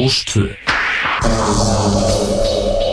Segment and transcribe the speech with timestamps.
[0.00, 2.89] Mattísson á Rástvö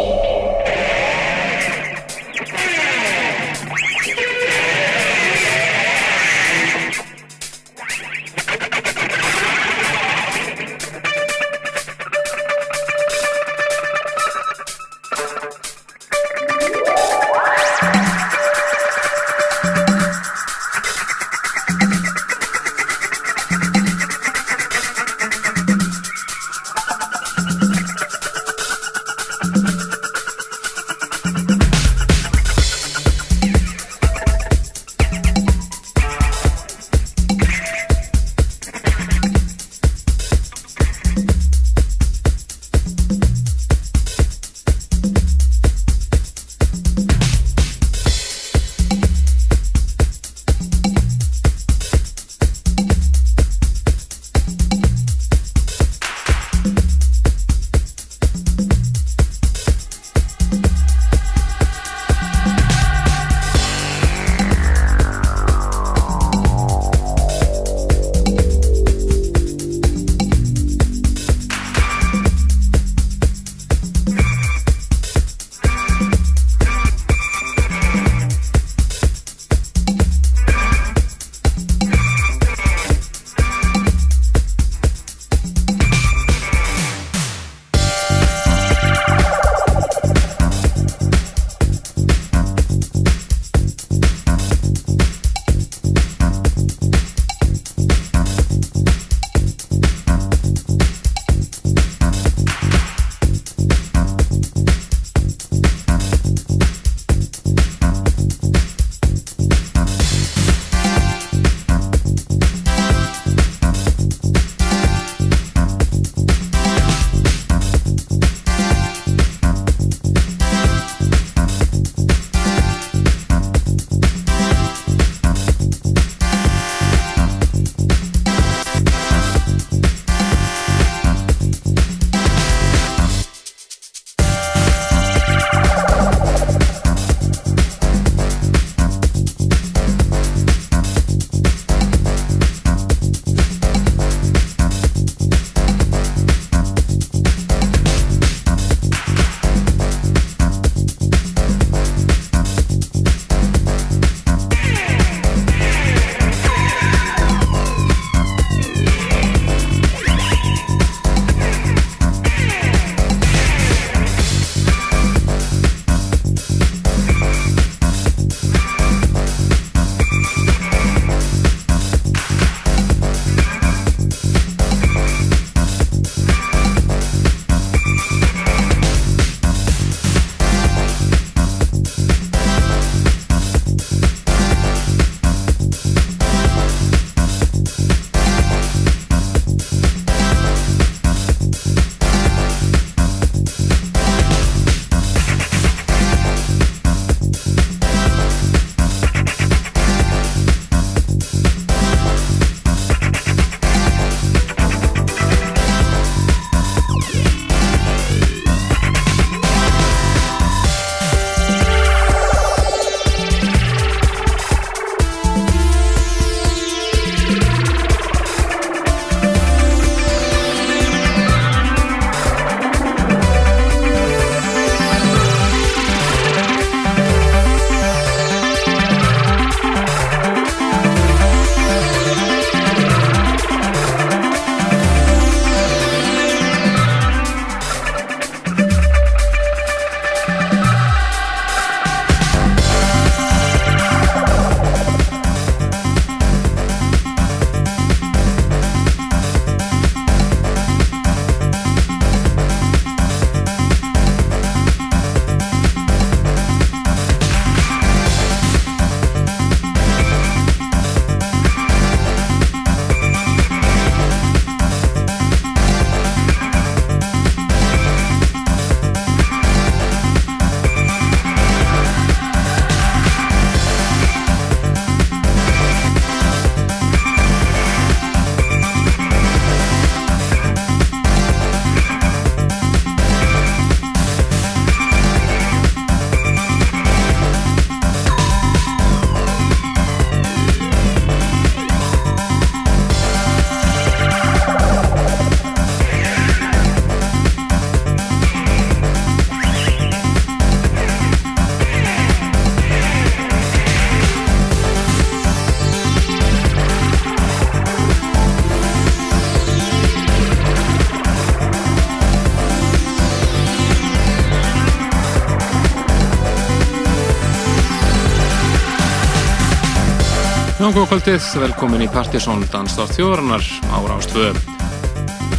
[320.67, 324.33] Langokvöldið, velkomin í Partisón Danstátt þjóðrannar ára ástvö.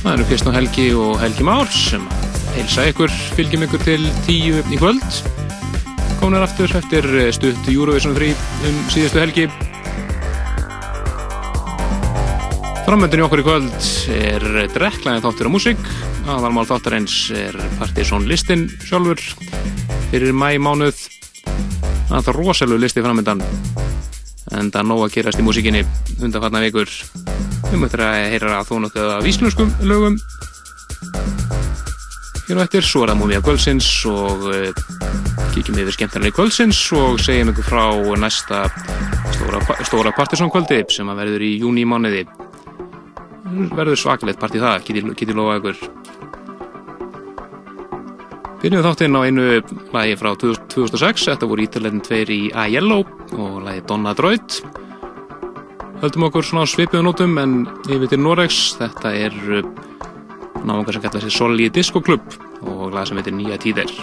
[0.01, 2.07] Það eru Kristján Helgi og Helgi Már sem
[2.55, 5.05] heilsa ykkur, fylgjum ykkur til tíu í kvöld.
[6.23, 7.05] Komin aftur eftir
[7.37, 8.31] stutt Eurovision frí
[8.71, 9.45] um síðustu helgi.
[12.87, 14.47] Framöndin í okkur í kvöld er
[14.79, 15.91] drekklæðin þáttur á músík.
[16.25, 19.21] Aðalmál þáttarins er Partisón listin sjálfur
[20.09, 21.05] fyrir mæ mánuð.
[22.09, 23.45] Það er rosalega listi framöndan
[24.59, 25.85] en það er nóg að gerast í músíkinni
[26.19, 26.93] undanfarnar vikur.
[27.73, 30.19] Um eftir að heyra að þó nokkuð af íslenskum lögum.
[32.49, 34.83] Hér og eftir svo er það múmið af kvöldsins og uh,
[35.53, 37.85] kíkjum yfir skemmtarnar í kvöldsins og segjum ykkur frá
[38.23, 38.65] næsta
[39.37, 42.25] stóra, stóra partisánkvöldi sem að verður í júni í mánuði
[43.77, 45.83] verður svakalegt partí það, getið geti lofa ykkur
[48.59, 49.43] Byrjum við þáttinn á einu
[49.95, 53.05] lagi frá 2006, þetta voru ítaleginn tveir í A Yellow
[53.39, 54.57] og lagi Donna Draut.
[56.03, 57.55] Höldum okkur svona svipiðu nótum en
[57.87, 59.39] yfir til Noregs, þetta er
[60.67, 62.35] náðungar sem kallar sér Solí Disco Club
[62.67, 63.95] og lag sem heitir Nýja Tíðir.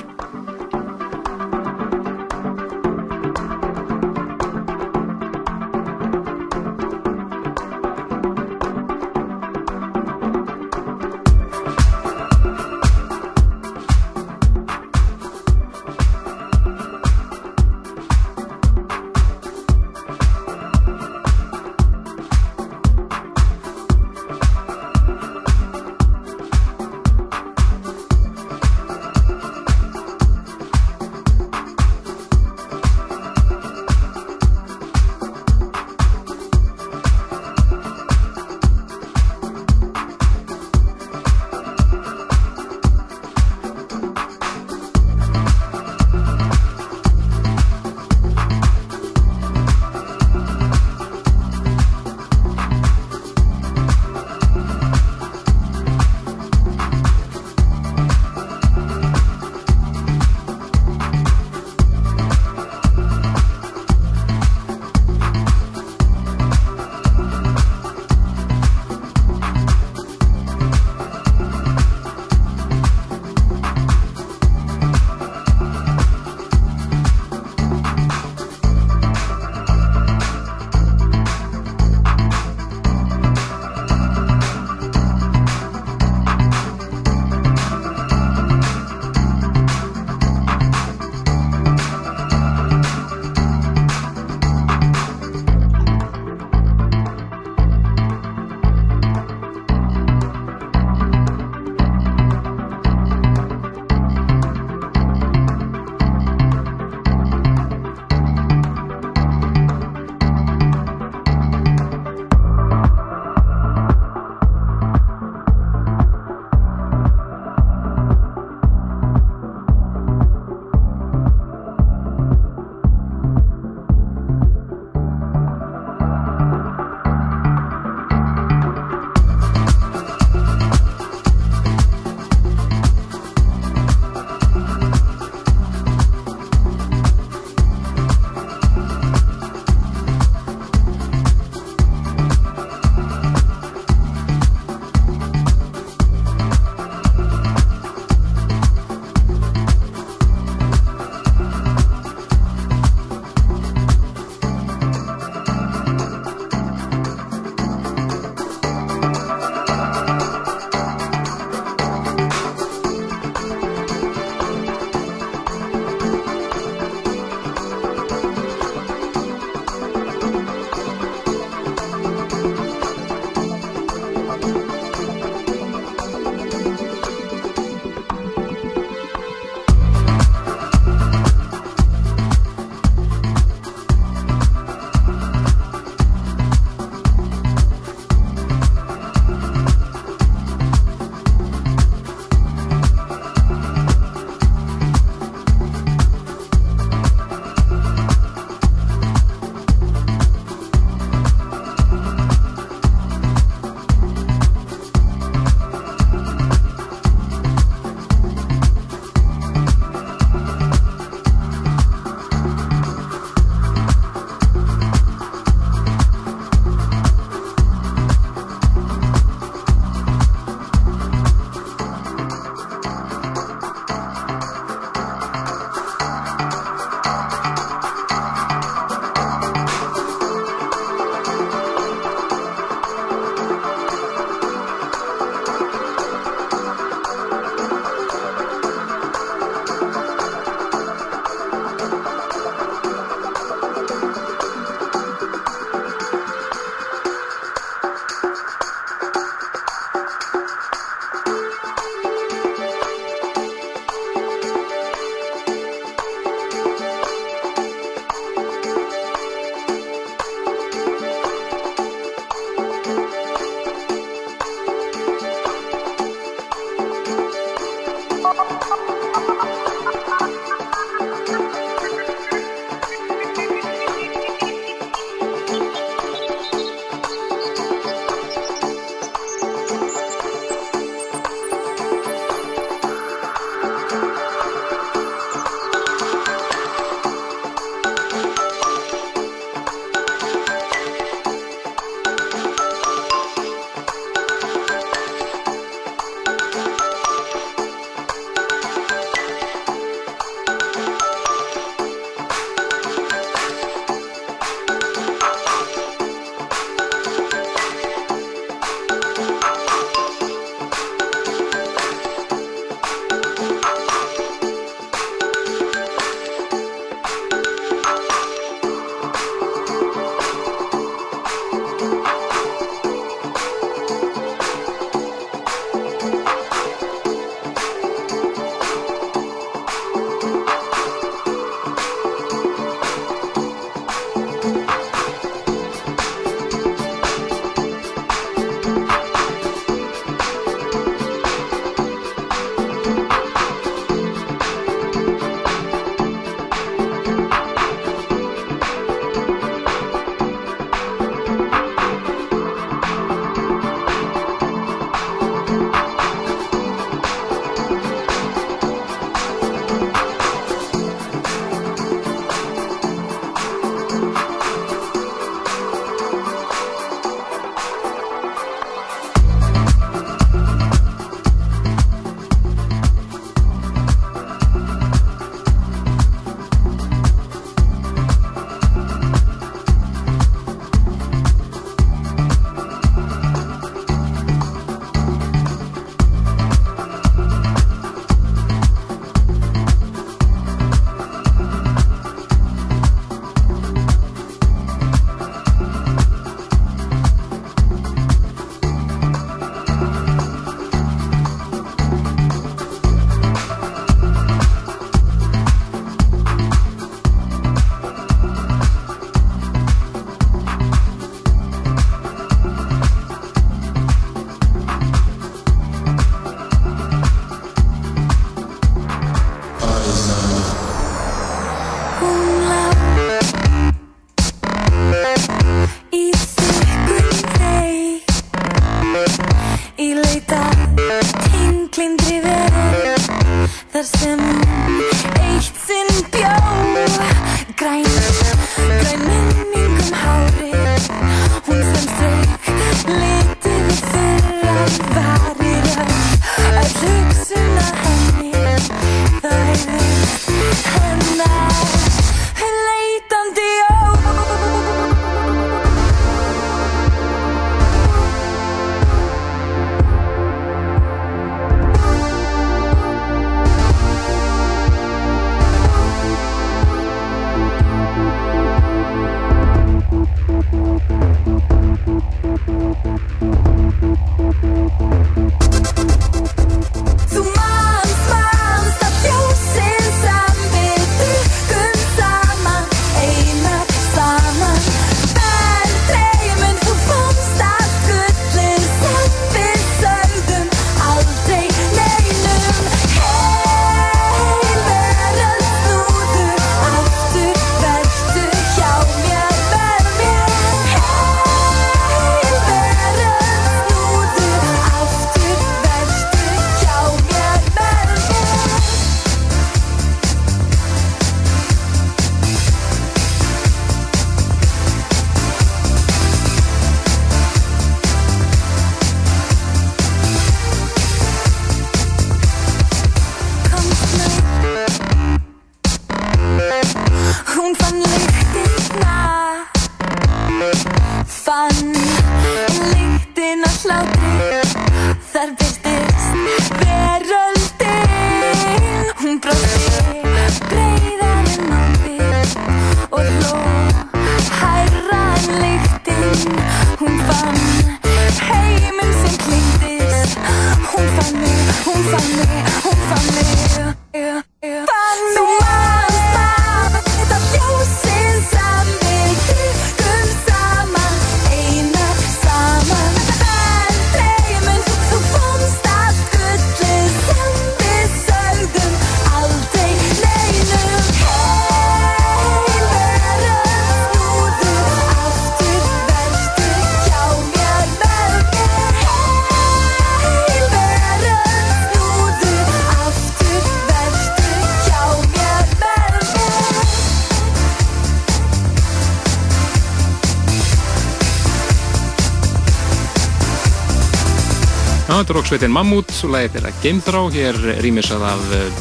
[595.25, 598.57] Roksveitin Mammut og lagið þeirra Geimþrá, hér rýmisað af uh,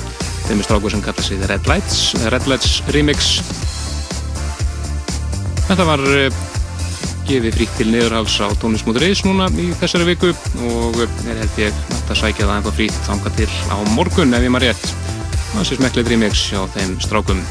[0.46, 3.34] þeim stráku sem kalla sig Red Lights, eh, Red Lights Remix.
[5.66, 6.38] Þetta var uh,
[7.28, 10.32] gefið frítt til niðurhals á tónlismótur.is núna í þessari viku
[10.70, 14.56] og er held ég að sækja það ennþá frítt þanga til á morgun ef ég
[14.56, 14.88] maður rétt.
[15.50, 17.44] Það sé smekklið remix hjá þeim strákum.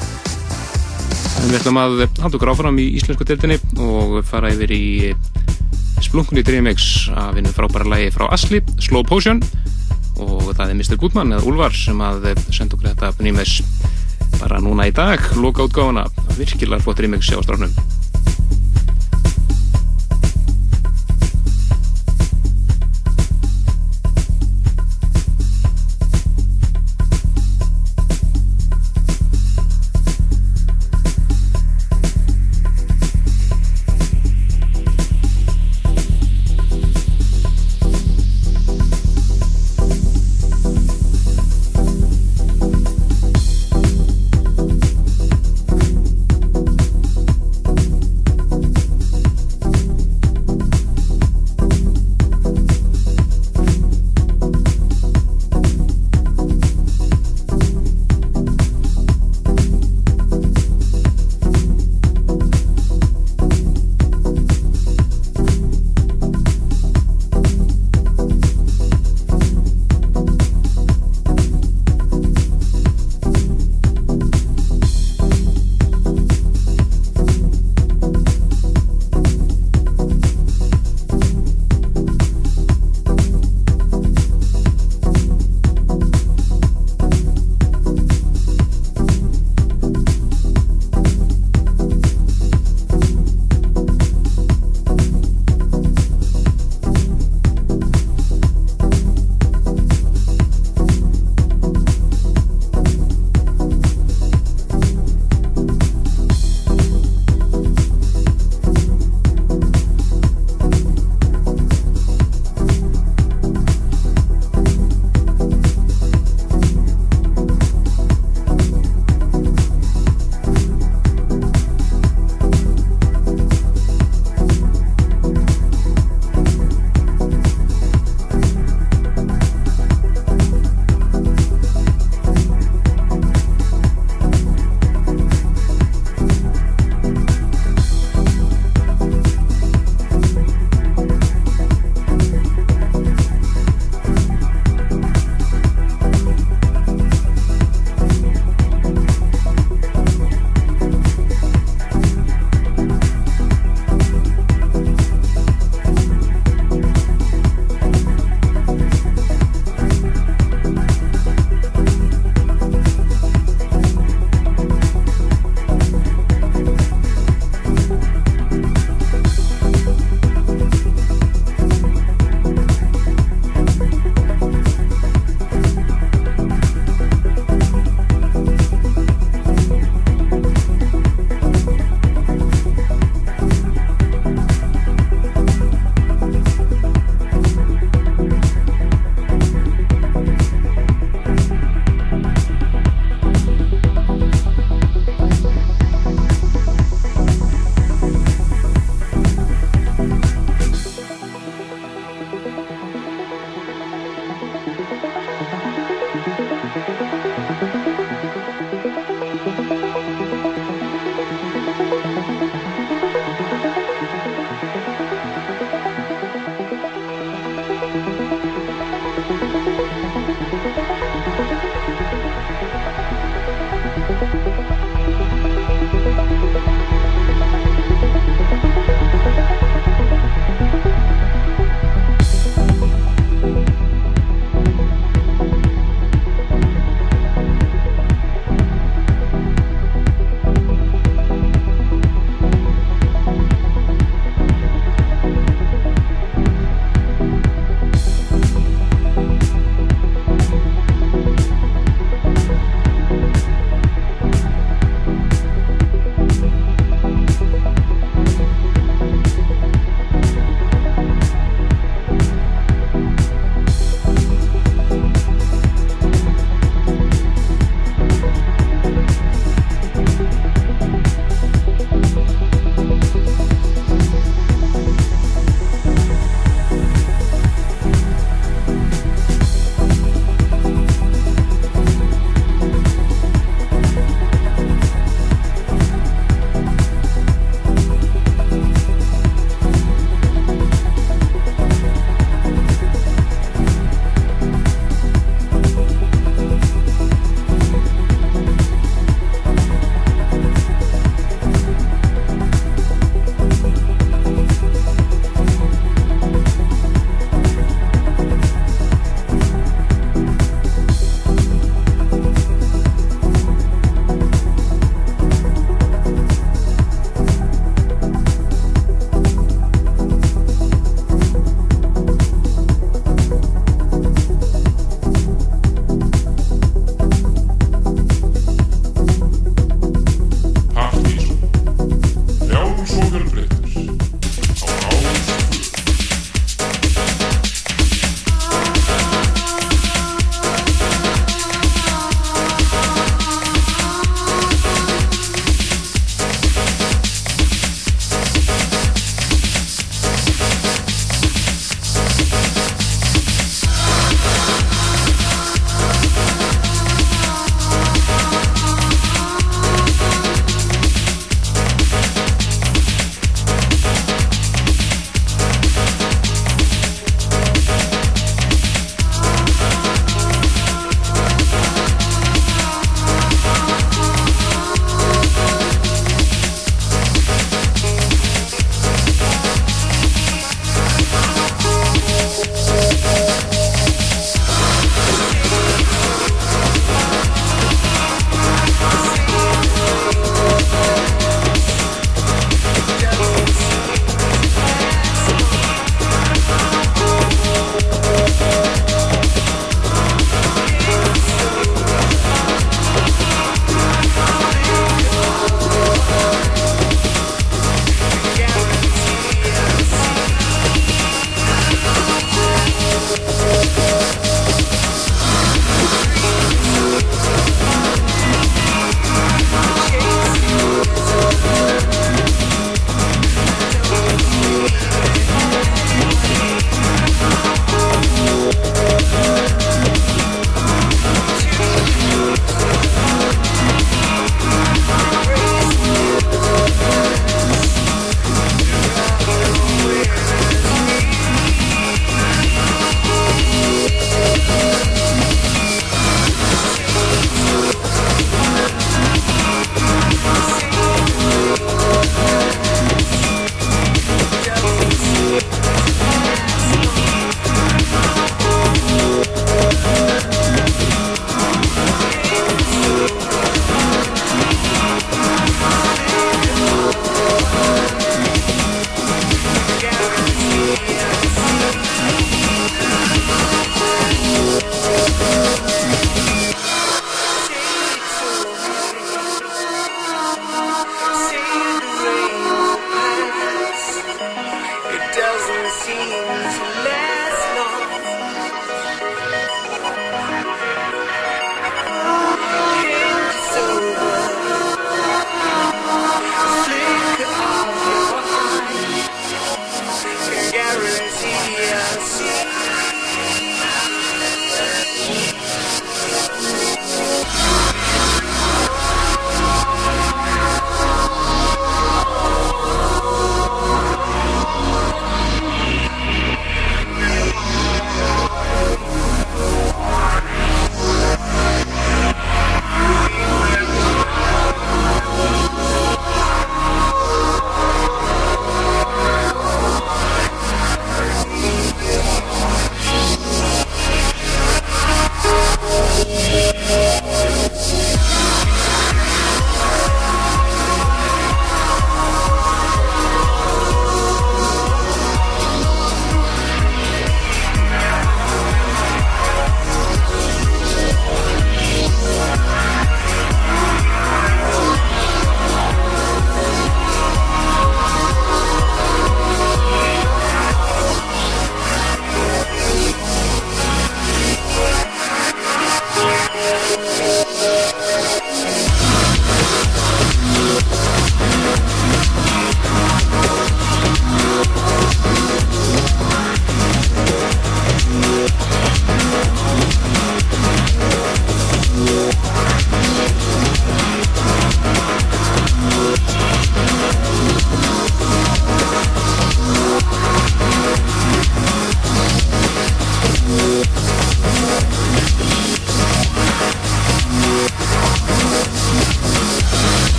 [1.51, 4.83] Við ætlum að halda okkur áfram í íslensku deltinni og fara yfir í
[6.13, 8.59] splunkunni remix af einu frábæra lagi frá Asli,
[8.93, 9.39] Slow Potion
[10.21, 10.97] og það er Mr.
[11.01, 13.55] Goodman eða Úlfar sem að senda okkur þetta remix
[14.35, 16.03] bara núna í dag, loka útgáfuna
[16.37, 17.73] virkilega flott remix hjá strafnum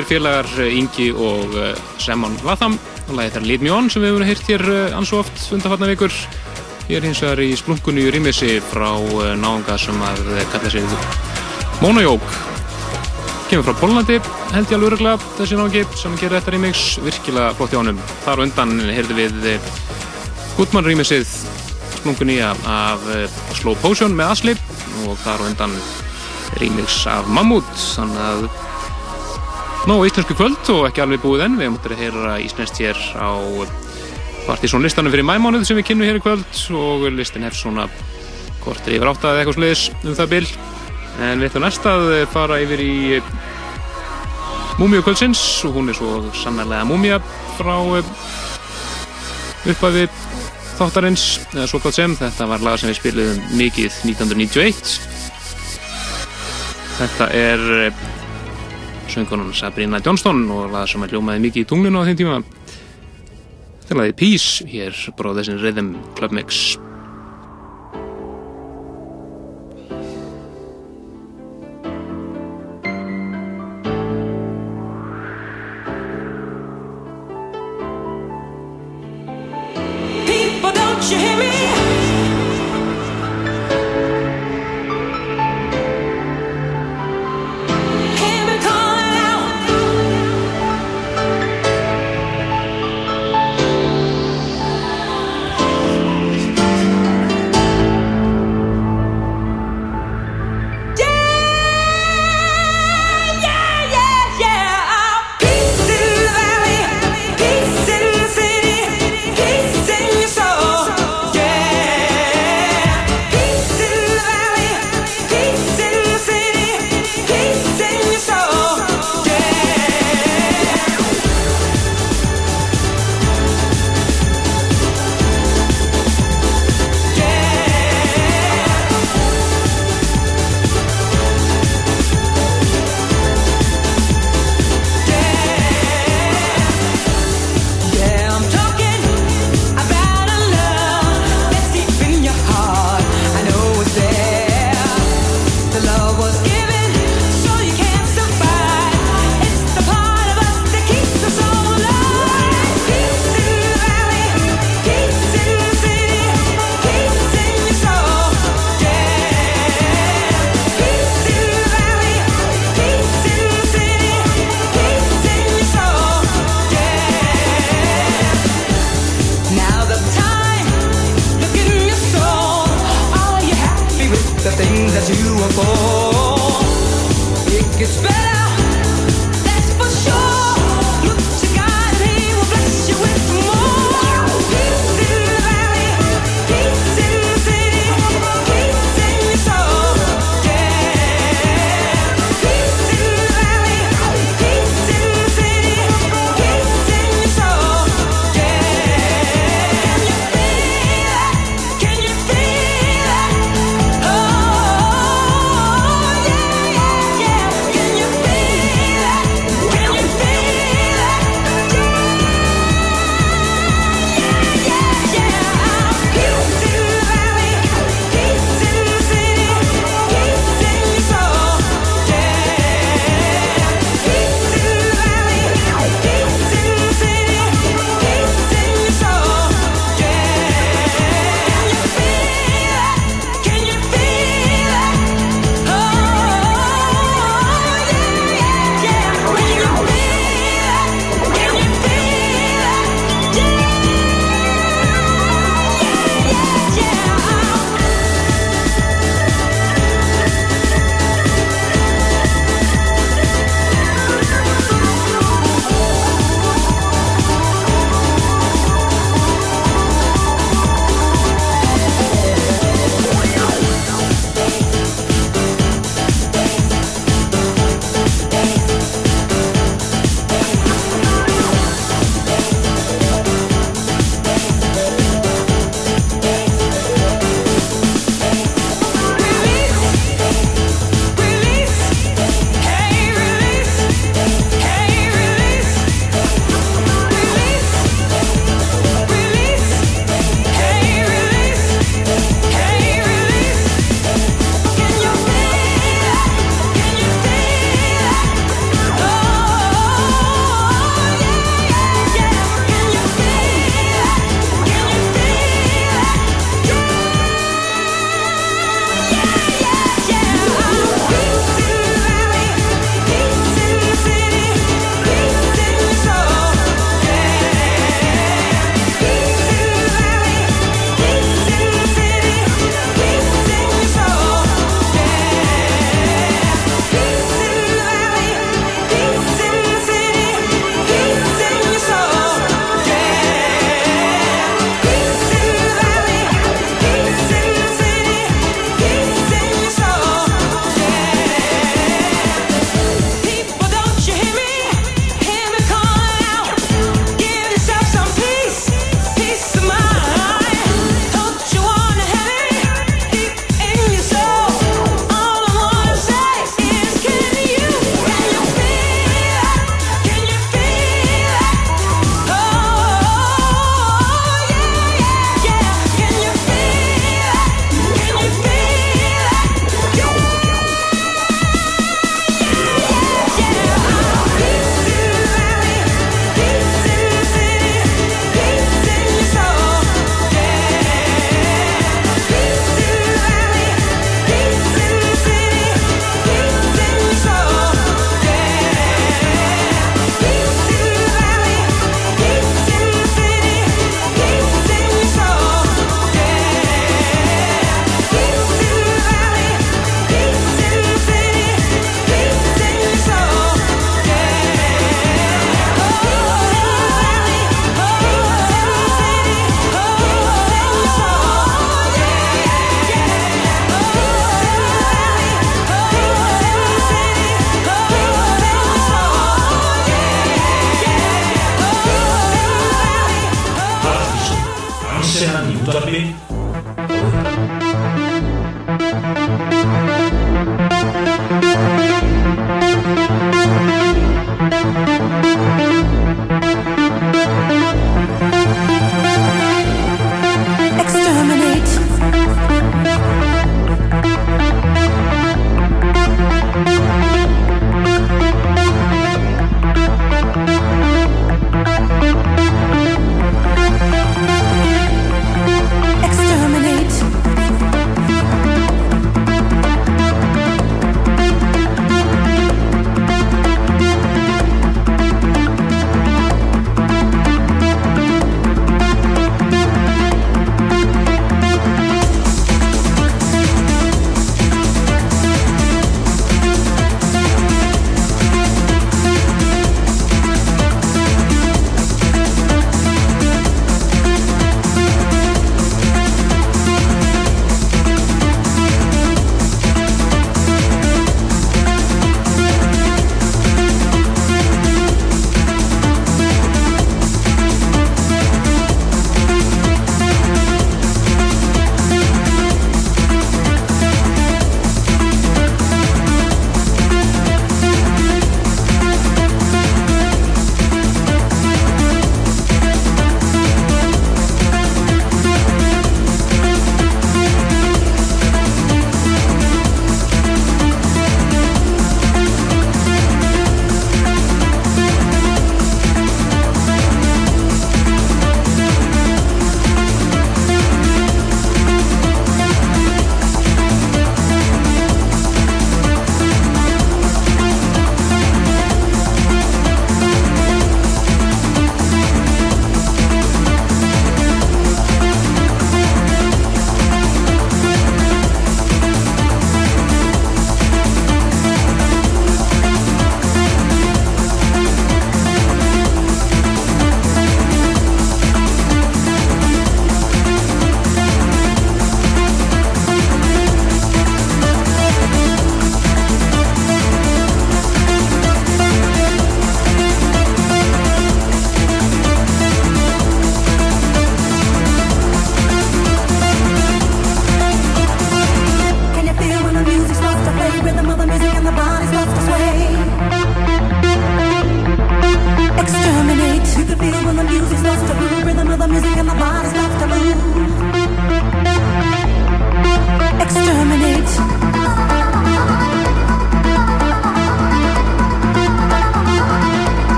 [0.00, 2.78] Er félagar eh, Ingi og eh, Semon Latham
[3.10, 6.14] og lagið þar On sem við hefum hýrt hér eh, ansvo oft undanfarnar vikur.
[6.88, 8.96] Ég er hins vegar í splunkunni í rýmissi frá
[9.36, 10.22] náðunga sem að
[10.54, 10.94] kalla sig
[11.82, 12.24] Monojók.
[13.50, 14.16] Kemur frá Pólandi,
[14.54, 18.00] held ég alveg öruglega þessi náðungi sem gerir þetta rýmix virkilega flott í ánum.
[18.24, 19.68] Þar undan heyrðu við
[20.56, 21.28] Gutmann rýmissið
[21.98, 23.04] splunkunni af
[23.60, 24.56] Slow Potion með Asli
[25.04, 25.76] og þar undan
[26.56, 27.68] rýmix af Mammut.
[27.98, 28.68] Þannig að
[29.88, 31.54] Nó, íslensku kvöld og ekki alveg búið enn.
[31.56, 33.32] Við múttum að heyra íslenskt hér á
[34.44, 37.86] partysónlistanum fyrir mæmánuð sem við kynum hér í kvöld og listin hefst svona
[38.60, 40.46] kortir yfir átt að eitthvað sliðis um það bil.
[41.24, 42.94] En við ætlum næst að fara yfir í
[44.80, 47.18] Múmiu kvöldsins og hún er svo sannarlega Múmia
[47.58, 47.74] frá
[49.64, 50.04] upphæfi
[50.76, 51.24] þáttarins,
[51.56, 52.20] eða svo hvað sem.
[52.20, 54.96] Þetta var lag sem við spiliðum mikið 1991.
[57.00, 57.92] Þetta er
[59.10, 62.38] söngunum Sabrina Johnston og laða sem að ljómaði mikið í tunglinu á þeim tíma.
[63.80, 66.78] Þetta laðið Peace hér bróð þessin Rhythm Club Mix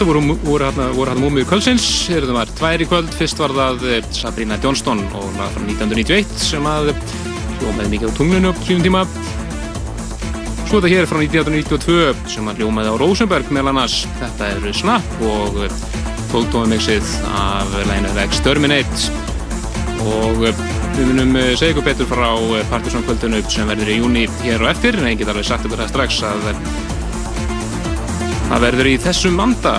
[0.00, 0.14] þetta
[0.96, 5.02] voru, hérna múmið kvöldsins, það var tvær í kvöld, fyrst var það eh, Sabrina Johnston
[5.12, 6.88] og laga frá 1991 sem að
[7.58, 9.02] hljómaði mikið á tunglinu á sínum tíma.
[10.70, 13.98] Svo þetta hér frá 1992 sem að hljómaði á Rosenberg meðal annars.
[14.22, 15.60] Þetta er Snap og
[16.32, 19.10] tóltóðumixið af læginu Exterminate
[20.06, 22.30] og eh, við munum eh, segja ykkur betur frá
[22.72, 25.84] Partisan kvöldinu sem verður í júni hér og eftir en ég get alveg sagt ykkur
[25.84, 26.54] það strax að
[28.50, 29.72] Það verður í þessum manda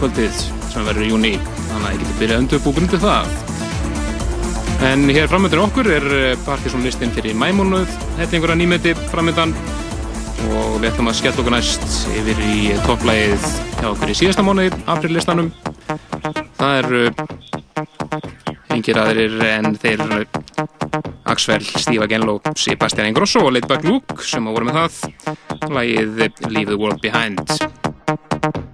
[0.00, 0.40] kvöldið
[0.72, 1.30] sem verður í júni,
[1.68, 3.28] þannig að ég geti byrjað undurbúkun til það.
[4.88, 9.54] En hér framöndur okkur er eh, partysónlistin fyrir mæmónuð, þetta er einhverja nýmeti framöndan
[10.48, 11.86] og við ætlum að skella okkur næst
[12.18, 12.58] yfir í
[12.88, 13.48] topplægið
[13.78, 15.54] hjá okkur í síðasta mónuði, aprillistanum.
[16.58, 16.86] Það er
[18.74, 20.04] engir aðrir en þeir
[21.28, 25.02] Axwell, Steve Agenlo, Sebastian Ingrosso og Laidback Luke sem á voru með það.
[25.68, 27.77] Lægið Leave the World Behind.
[28.42, 28.67] Thank you.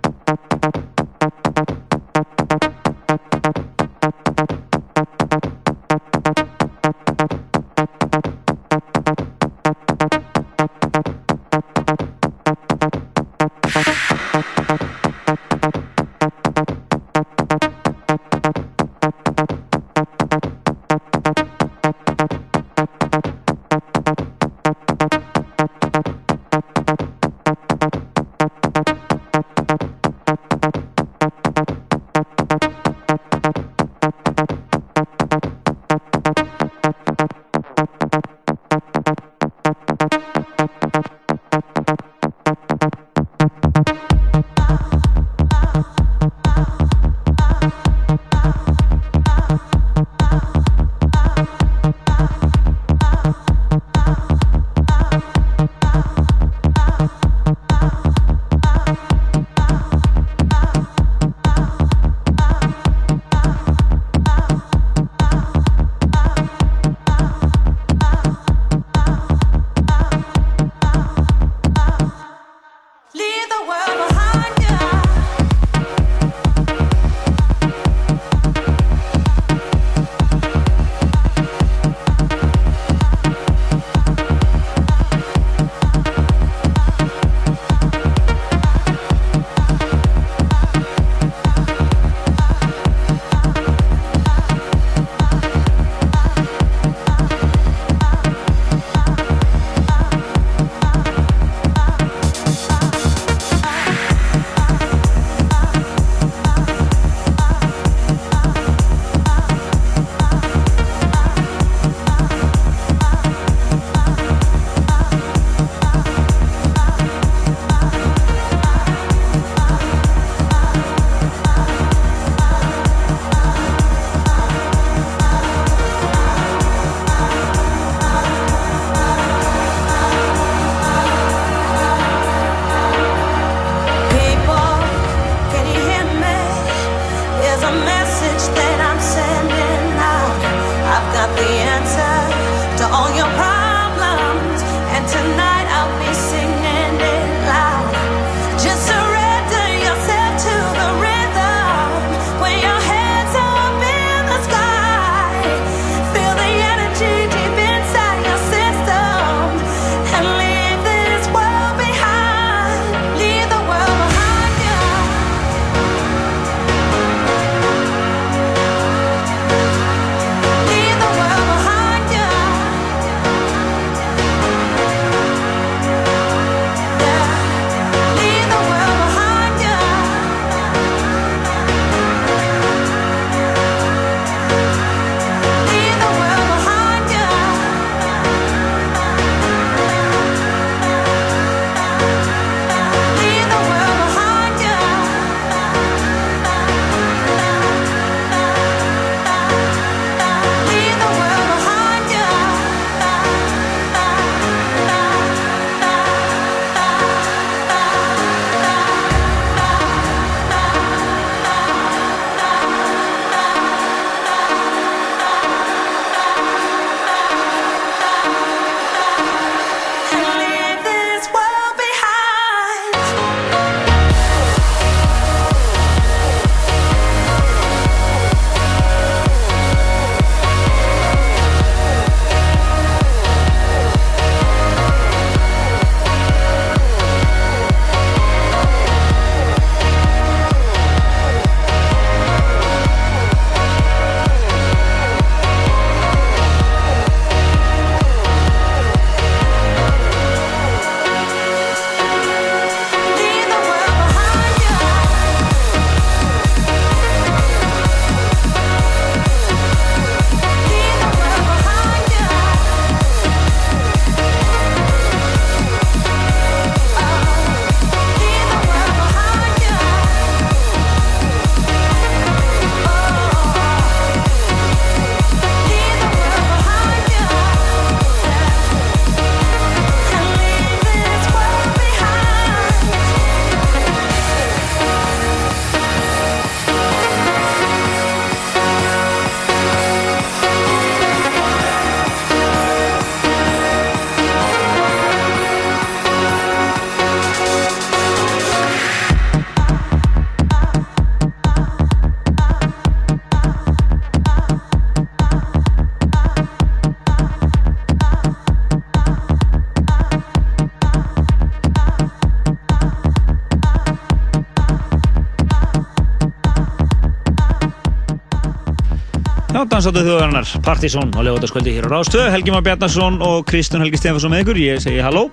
[319.85, 324.33] Dansáttu þjóðarinnar, Partizón á legotaskvöldi hér á Rástöð, Helgi Már Bjarnarsson og Kristun Helgi Stefansson
[324.33, 325.27] með ykkur, ég segi halló.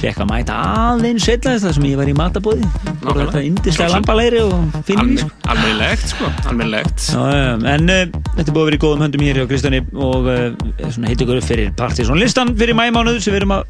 [0.00, 2.64] Fekk að mæta aðeins setlaðist þar sem ég var í matabóði
[3.04, 5.28] og þetta indislega lambalegri og finnir sko.
[5.52, 7.06] Almennilegt, sko, almennilegt.
[7.12, 10.42] En uh, þetta er búið að vera í góðum höndum hér hjá Kristjáni og uh,
[10.88, 13.64] svona heitir ykkur fyrir Partizón listan fyrir mæmánuð sem við erum að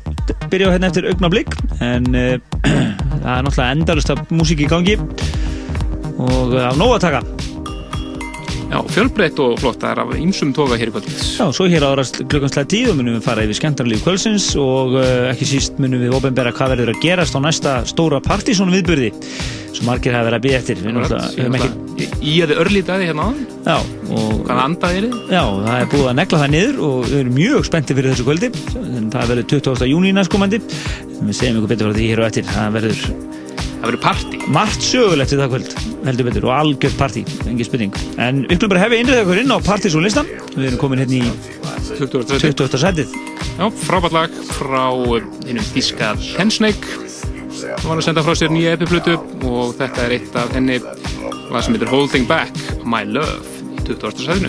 [0.47, 2.37] byrja á hérna eftir augnablík en uh,
[3.25, 5.01] það er náttúrulega endalust af músík í gangi.
[6.15, 7.34] Og af nóg að taka
[8.75, 11.07] Já, fjölbreytt og flott, það er af ýmsum toga hér í kvöld.
[11.14, 15.47] Já, svo hér árast klukkanslega tíu munum við fara yfir skemmtarlíf kvölsins og uh, ekki
[15.47, 19.12] síst munum við ofinbera hvað verður að gerast á næsta stóra Partizón viðburði
[19.75, 20.83] sem margir hafa verið að býja eftir.
[20.83, 21.70] Við höfum ekki
[22.25, 23.77] Í að þið örlítið hérna áðan, Já,
[24.16, 25.16] og hvað andaði er þið?
[25.31, 28.27] Já, það er búið að negla það niður og við erum mjög spenntið fyrir þessu
[28.27, 28.51] kvöldi.
[29.14, 29.87] Það verður 20.
[29.93, 30.61] júni næstkomandi.
[31.14, 32.49] En við segjum ykkur betur frá því hér og eftir.
[32.51, 33.05] Það verður
[33.85, 35.72] Það verður partí margt sögulegt við það kvöld
[36.07, 39.53] heldur betur og algjörð partí, engin spurning en við skulum bara hefði innrið okkur inn
[39.53, 41.20] á Partizón listan við erum komin hérna í
[41.91, 42.41] 20.
[42.41, 42.80] 20.
[42.80, 43.12] sætið
[43.59, 44.89] Já, frábært lag frá
[45.45, 46.97] hinnum þíska Tensnake
[47.61, 49.20] Það var að senda frá sér nýja epiplutu
[49.53, 52.57] og þetta er eitt af henni lag sem heitir Holding Back
[52.89, 54.24] My Love í 20.
[54.24, 54.49] sæðinu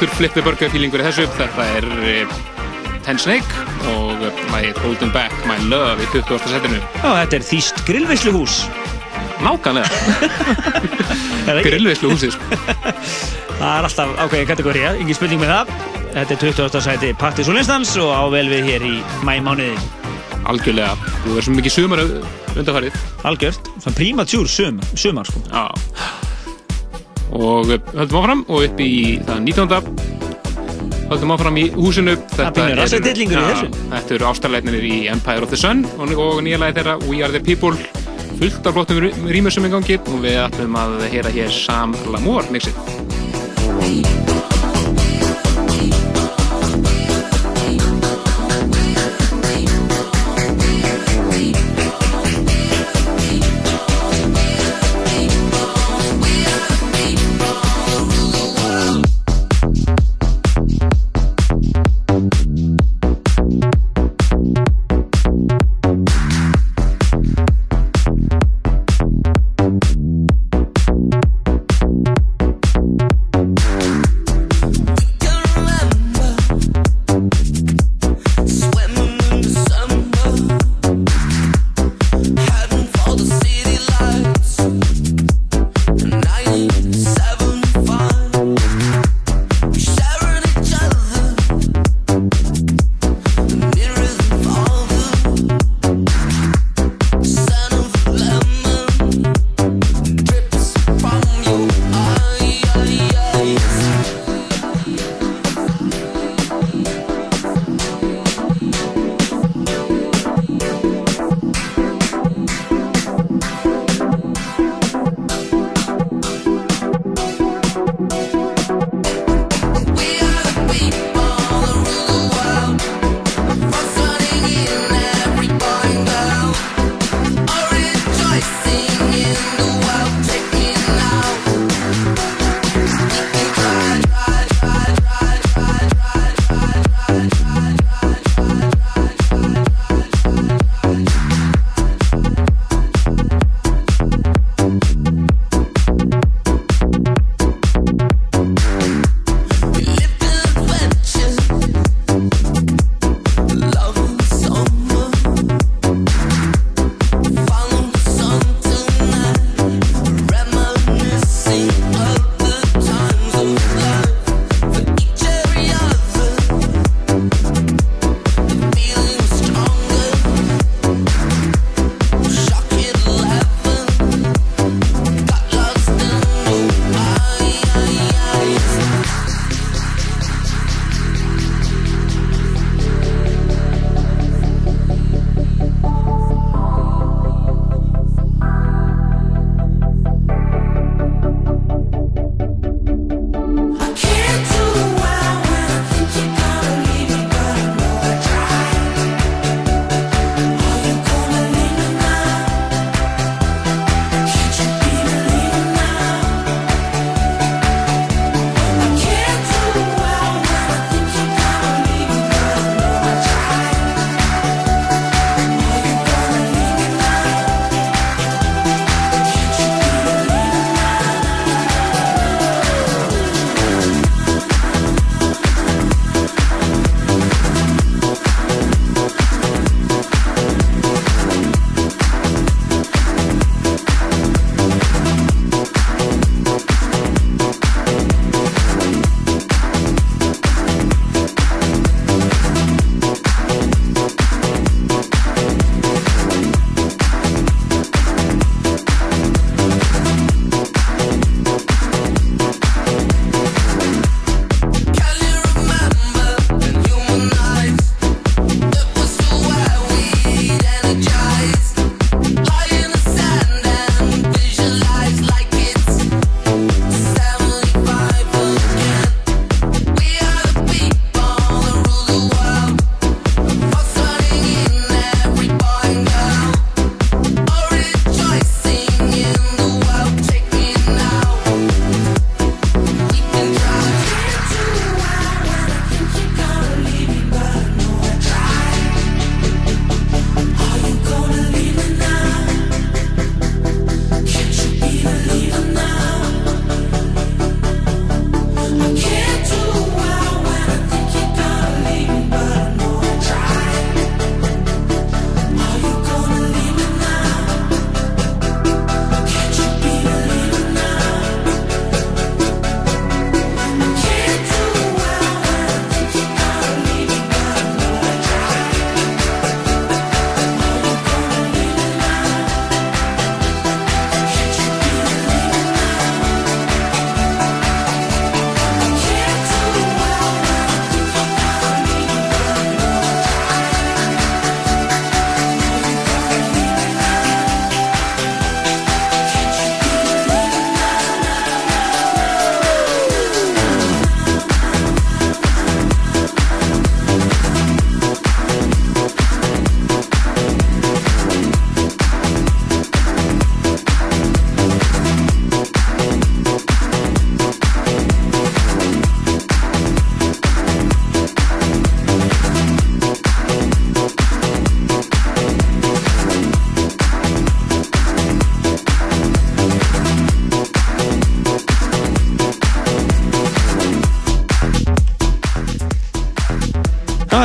[0.00, 1.26] nettur flippi burger feelingur í þessu.
[1.36, 2.30] Þetta er uh,
[3.04, 6.40] Ten Snake og lagið Holding Back My Love í 20.
[6.48, 6.78] setinu.
[7.02, 7.82] Já, þetta er Þýst
[11.44, 11.66] það ekki?
[11.68, 12.32] grillveislu húsið.
[12.32, 12.60] Sko.
[13.60, 15.72] Það er alltaf ákveðin kategória, ekki spurning með það.
[16.14, 16.80] Þetta er 20.
[16.86, 18.94] sæti Partis og Lindstans og á vel við hér í
[19.28, 19.76] mæmánuði.
[20.48, 22.00] Algjörlega, þú verður svo mikið sumar
[22.56, 22.96] undarfærið.
[23.28, 25.44] Algjört, svona prímatjúr sum, sumar sko.
[27.40, 28.92] Og höldum áfram og upp í
[29.24, 30.18] það 19.
[31.10, 32.14] Höldum áfram í húsinu.
[32.14, 32.44] Í
[33.32, 33.70] Já, þessu.
[33.90, 37.32] Þetta eru ástarleitnir í Empire of the Sun og, og nýja lagi þeirra We Are
[37.32, 37.74] the People.
[38.40, 41.96] Fullt af flottum rýmur sem er í gangi og við ætlum að heyra hér Sam
[42.12, 44.19] Lamour mixið.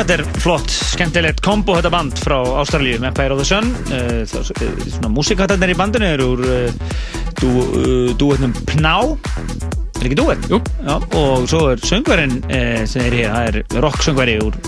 [0.06, 4.84] Þetta er flott, skemmtilegt kombo þetta band frá Ástralíu, Empire of the Sun það, uh,
[4.92, 10.46] svona músikattarnir í bandinu eru úr uh, dúetnum Pná er ekki dúet?
[10.52, 10.60] Jú.
[10.86, 14.60] Já, og svo er söngverinn uh, sem er hér, það er rock söngveri úr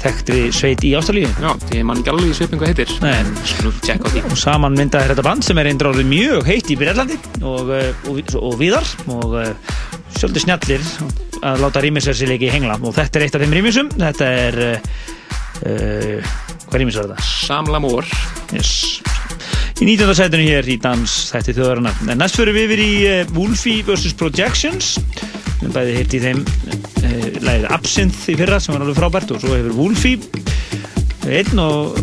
[0.00, 2.96] þekktri sveit í Ástralíu Já, því mann ekki alveg svipin hvað heitir.
[3.04, 7.76] En og saman myndaði þetta band sem er eindur orðið mjög heitt í Breitlandi og,
[7.76, 9.36] uh, og, og viðar og
[10.16, 10.90] svolítið snjallir
[11.44, 16.34] að láta rýmisversileiki hengla og þetta er eitt af þeim rýmisum þetta er uh,
[16.66, 17.26] hvað rýmis var þetta?
[17.46, 18.08] Samla mór
[18.54, 19.00] Yes.
[19.82, 20.12] í 19.
[20.16, 24.14] sætinu hér í dans þætti þjóðarinnar en næst fyrir við yfir í uh, Wolfie vs.
[24.20, 24.94] Projections
[25.60, 29.42] við bæði hirt í þeim uh, lagið Absinthe í fyrra sem var alveg frábært og
[29.42, 30.20] svo hefur Wolfie
[31.26, 31.98] einn og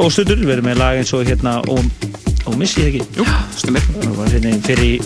[0.00, 1.82] óstöður við erum með lag eins og hérna og,
[2.48, 5.04] og missi ekki Jú, stumir það var hérna fyrir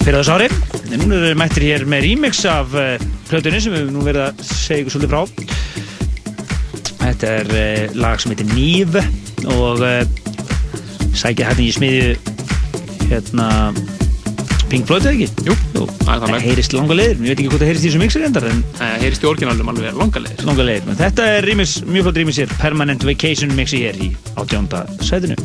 [0.00, 0.50] fyrir þess ári
[0.90, 2.94] en núna erum við mættir hér með remix af uh,
[3.30, 5.22] plötunni sem við nú verið að segja ykkur svolítið frá.
[7.00, 8.98] Þetta er uh, lag sem heitir Nýv
[9.54, 10.02] og uh,
[11.14, 12.10] sækja hérna í smiðju
[13.10, 13.48] hérna
[14.70, 15.48] Pink Floyd eða ekki?
[15.48, 18.02] Jú, Jú, er það heyrist langa leiðir, ég veit ekki hvort það heyrist í þessu
[18.04, 20.46] mixer endar en Það heyrist í orginálum alveg langa leiðir.
[20.46, 22.56] Langa leiðir, en þetta er rýmis, mjög flott rýmis hér.
[22.62, 25.38] Permanent Vacation mixi hér í átjónda sætinu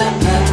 [0.00, 0.49] something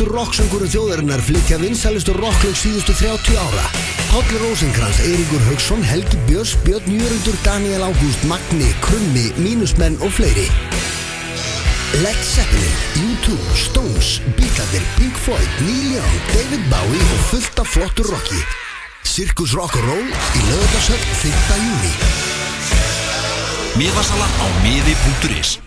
[0.00, 3.64] samt helstu rocksöngurum þjóðarinnar flytja vinsælustu rocklög síðustu 30 ára.
[4.08, 10.48] Páll Rósenkrans, Eiríkur Haugsson, Helgi Björns, Björn Jörundur, Daniel Ágúst, Magni, Krummi, Mínusmenn og fleiri.
[12.00, 18.08] Led Zeppelin, U2, Stones, Beatles, Pink Floyd, Neil Young, David Bowie og fullt af flottur
[18.08, 18.40] rocki.
[19.04, 21.58] Sirkus Rock'n'Roll í lögadagsöll 5.
[21.60, 21.92] júni.
[23.76, 25.60] Miðasala á miði.is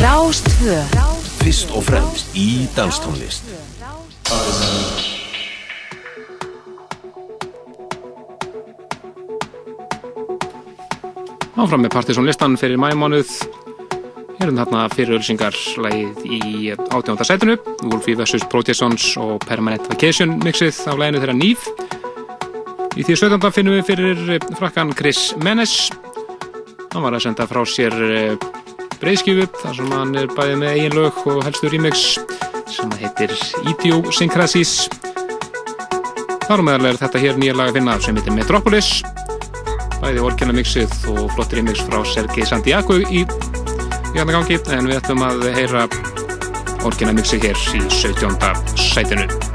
[0.00, 0.76] Rástvö
[1.40, 3.44] Fyrst og fremst í danstónlist.
[11.60, 13.34] Áfram með Partiðsson listan fyrir mæmánuð
[14.40, 17.58] Erum þarna fyrir ölsingar lagið í átjónda sætinu.
[17.84, 18.46] Wolfie vs.
[18.48, 21.68] Protestons og Permanent Vacation mixið af laginu þeirra Nýf
[22.96, 23.52] Í því 17.
[23.52, 25.90] finnum við fyrir frakkan Chris Menes.
[26.90, 27.94] Hann var að senda frá sér
[29.00, 32.02] breyðskjöfu þar sem hann er bæðið með eigin lög og helstu remix
[32.70, 33.32] sem heitir
[33.72, 34.74] Idiosynkrasis
[36.44, 38.90] Þar meðal er þetta hér nýja lag að finna sem heitir Metropolis
[40.00, 43.24] bæði orkjana mixið og flott remix frá Sergei Santiago í
[44.14, 45.86] hérna gangi en við ætlum að heyra
[46.88, 48.76] orkjana mixið hér í 17.
[48.90, 49.49] sætinu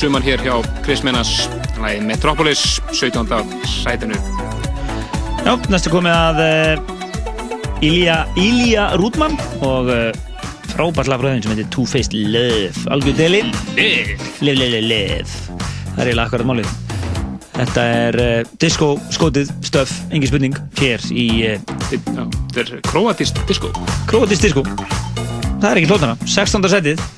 [0.00, 1.28] sumar hér hjá Chris Menas
[1.76, 2.60] lagið Metropolis,
[2.96, 3.20] 17.
[3.68, 4.16] sætinu.
[5.44, 10.08] Já, næstu komið að uh, Ilja, Ilja Rúdmann og uh,
[10.72, 12.72] frábært lagfröðin sem heitir Two Faced Love.
[12.96, 13.42] Algjör deli.
[13.76, 15.36] Liv Liv, liv, liv,
[15.92, 16.74] Það er eiginlega akkurat málið.
[17.60, 21.30] Þetta er uh, disco skotið stöf, engin spurning hér í
[21.92, 23.74] þetta er kroatist disco.
[24.08, 24.64] Kroatist disco.
[25.60, 26.70] Það er ekki hlótana, 16.
[26.72, 27.08] setið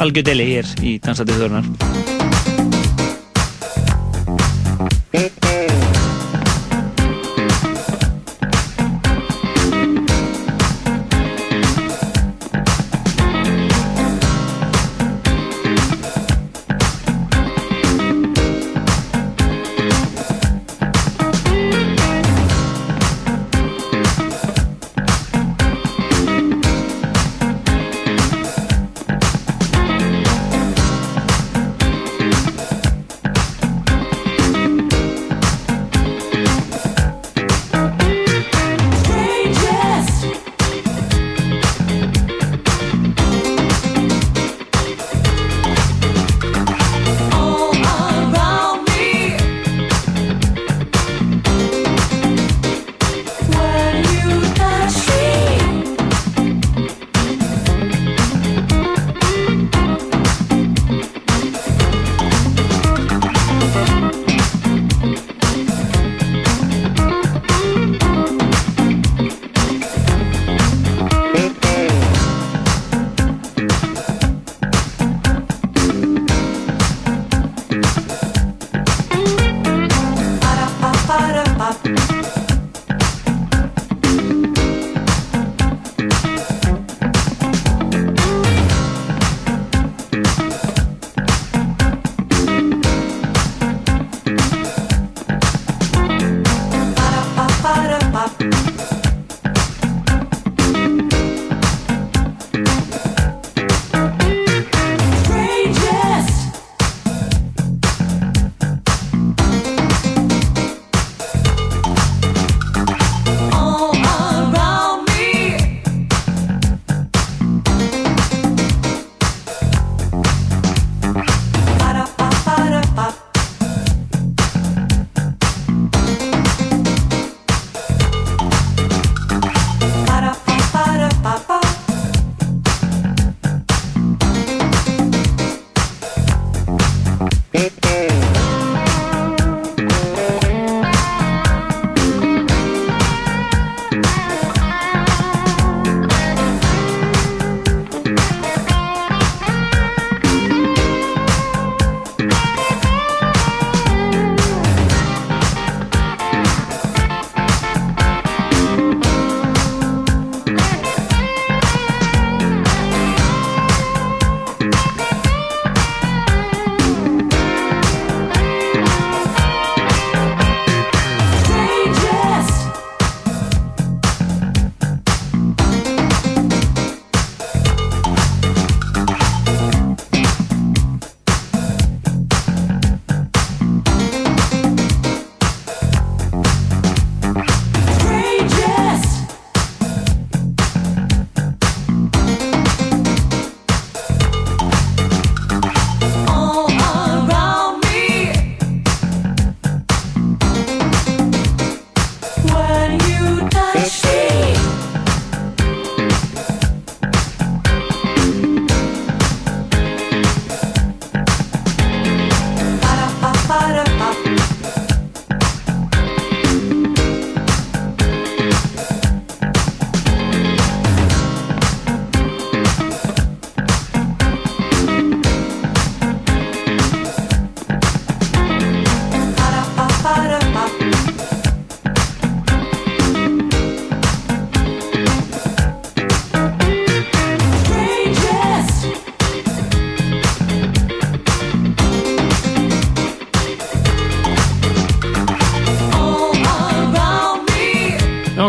[0.00, 1.83] algjör deli hér í Dansatið þörnar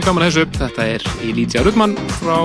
[0.05, 0.43] gaman að þessu.
[0.59, 2.35] Þetta er Elítia Rudman frá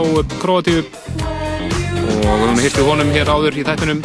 [0.41, 4.01] Kroatíu og við höfum hirtið honum hér áður í þættinum.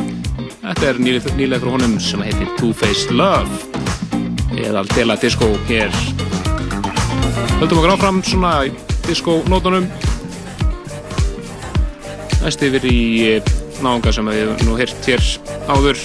[0.66, 3.48] Þetta er nýlega, frá honum sem heitir Two Faced Love
[4.60, 5.94] eða Aldela Disco hér.
[7.62, 8.74] Höldum okkur áfram svona í
[9.08, 9.88] disco-nótunum.
[12.44, 13.02] Næst yfir í
[13.86, 15.28] náunga sem við höfum nú hýrt hér
[15.70, 16.02] áður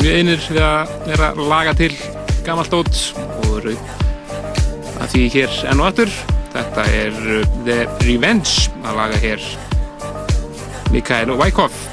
[0.00, 1.92] mjög einir við að vera laga til
[2.46, 3.04] gamalt dót
[3.52, 6.35] og að því hér enn og aftur
[6.76, 9.46] þetta er uh, The Revenge að laga hér
[10.92, 11.86] Mikael Wyckoff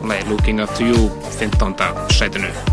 [0.00, 1.76] og lagi Looking Up To You 15.
[2.16, 2.69] sætinu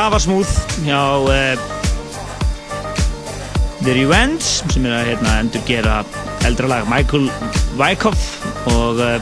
[0.00, 0.50] Þetta er afarsmúð
[0.86, 1.60] hjá uh,
[3.84, 5.98] The Revenge sem er að hérna, endur gera
[6.48, 7.26] eldra lag Michael
[7.76, 8.22] Wyckoff
[8.72, 9.20] og uh,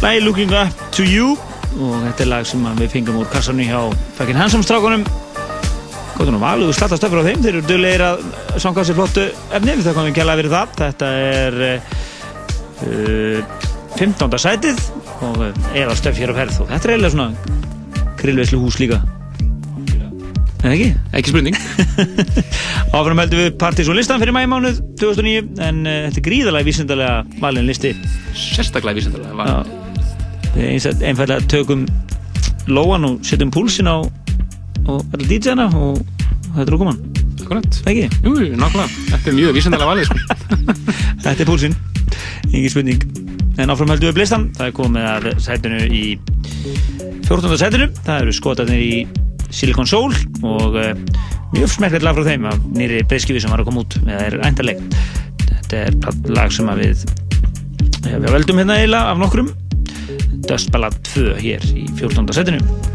[0.00, 1.34] lagi Looking Up To You.
[1.76, 3.82] Og þetta er lag sem við fengum úr kassanum hjá
[4.16, 5.04] Fucking Handsome strákunum.
[6.14, 8.24] Góðan og valuðu slatta stöfur á þeim þeir eru duglegir að
[8.64, 10.74] sanga sér flottu efni við þakkum við kjærlega fyrir það.
[10.80, 13.44] Þetta er uh,
[14.00, 14.40] 15.
[14.48, 14.82] sætið
[15.28, 19.04] og að stöf hér á ferð og þetta er eiginlega svona grillveislu hús líka
[20.68, 20.88] En ekki?
[21.16, 21.54] Ekki spurning.
[22.98, 27.64] Áfram heldum við Partizón listan fyrir mæmánuð 2009 en uh, þetta er gríðalega vísindalega valin
[27.64, 27.94] listi.
[28.36, 29.70] Sérstaklega vísindalega valin.
[30.52, 31.86] Við eins að einfallega tökum
[32.68, 33.96] lóan og setjum púlsin á,
[34.92, 36.02] allir DJ-na og
[36.50, 37.00] þetta er okkur mann.
[37.38, 37.78] Akkurat.
[37.88, 38.10] Ekki?
[38.26, 39.06] Jú, nákvæmlega.
[39.14, 40.18] Þetta er mjög vísindalega valið, sko.
[41.24, 41.78] þetta er púlsin.
[42.50, 43.08] Ingen spurning.
[43.56, 44.44] En áfram heldum við listan.
[44.58, 46.04] Það er komið að sætinu í
[47.24, 47.56] 14.
[47.56, 47.88] sætinu.
[48.04, 48.92] Það eru skotarnir í
[49.54, 50.14] Silicon Soul
[50.46, 50.92] og uh,
[51.54, 53.98] mjög smekklega lag frá þeim af nýri breyskifi sem var að koma út.
[54.04, 54.84] Eða er ændarleg
[55.48, 57.06] þetta er lag sem að við
[58.08, 59.50] ja, við veldum hérna eiginlega af nokkrum.
[60.48, 62.30] Dust Ballad 2 hér í 14.
[62.36, 62.87] setinu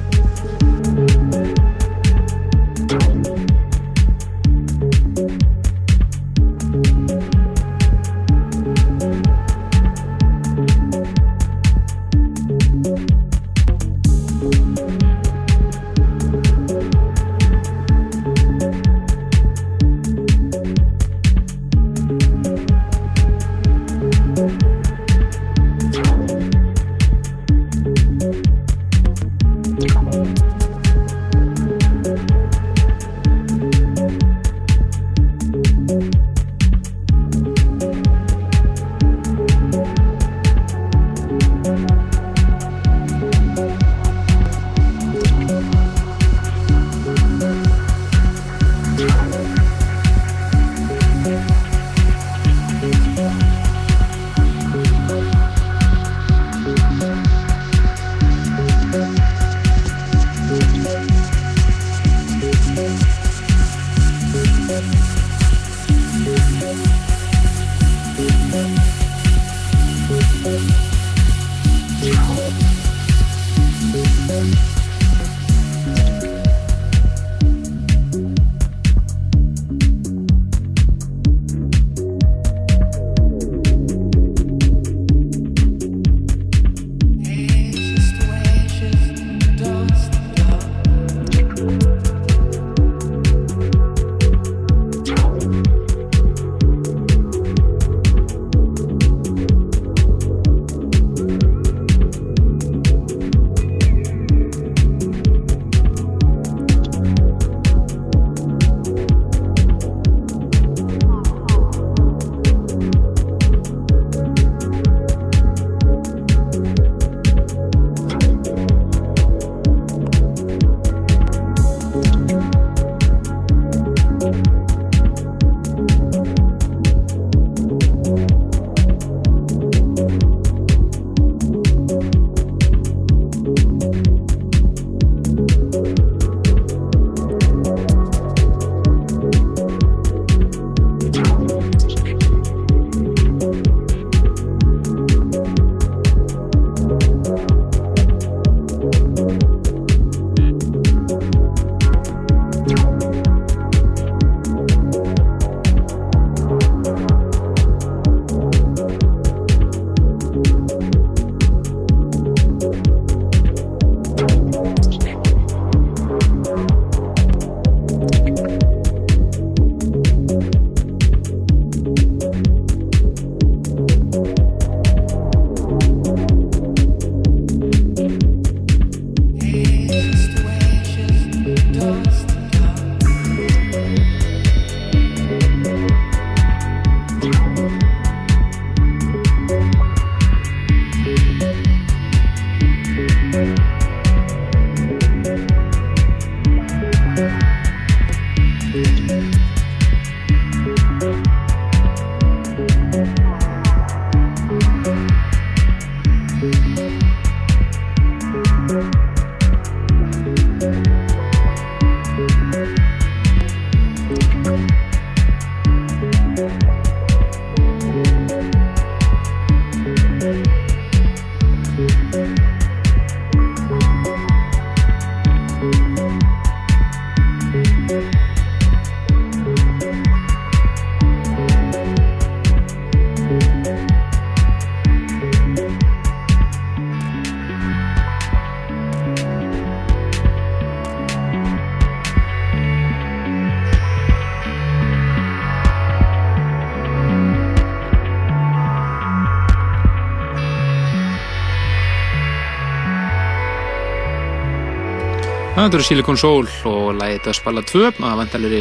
[255.64, 258.57] Það eru Silicon Soul og Dust Ballad 2 og það vantalegri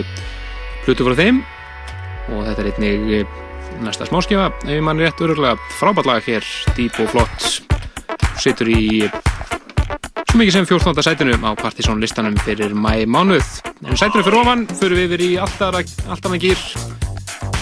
[0.84, 1.40] hlutu frá þeim.
[2.30, 3.32] Og þetta er einnig eh,
[3.82, 6.46] næsta smáskifa ef mann rétt öruglega frábært lag hér
[6.76, 7.48] dýp og flott.
[8.38, 11.02] Situr í svo mikið sem 14.
[11.02, 13.50] sætinu á Partizón listanum fyrir mæ mánuð.
[13.82, 16.66] En sætinu fyrir ofan fyrir við yfir í alltaf að gýr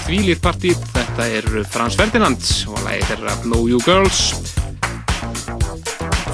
[0.04, 0.76] þvílýrt partí.
[0.92, 4.39] Þetta er Frans Ferdinand og lagið þeirra Know You Girls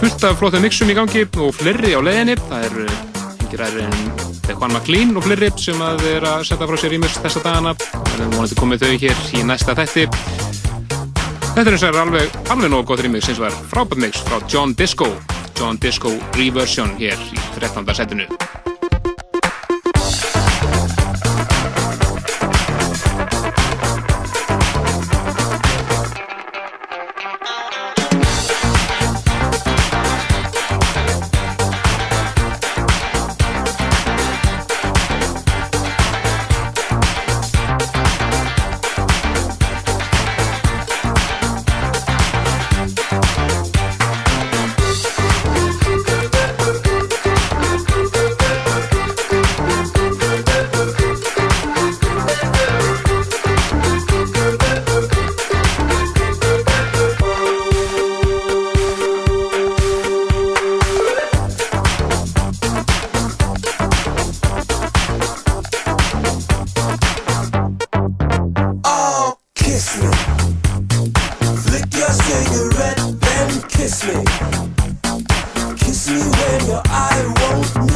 [0.01, 2.37] fullt af flottum mixum í gangi og fleiri á leiðinni.
[2.49, 2.87] Það eru
[3.45, 3.95] yngir aðri en
[4.51, 7.75] Juan McLean og fleiri sem að er að setja frá sér rýmurs þessa dagana.
[8.01, 10.09] Og við vonandi komið þau hér í næsta þætti.
[11.57, 14.21] Þetta er eins og er alveg alveg nógu gott rýmurs eins og er frábært mix
[14.29, 15.09] frá John Disco.
[15.57, 17.89] John Disco Reversion hér í 13.
[17.97, 18.46] setinu
[71.67, 74.25] Flick your cigarette, then kiss me.
[75.77, 77.96] Kiss me when your eye won't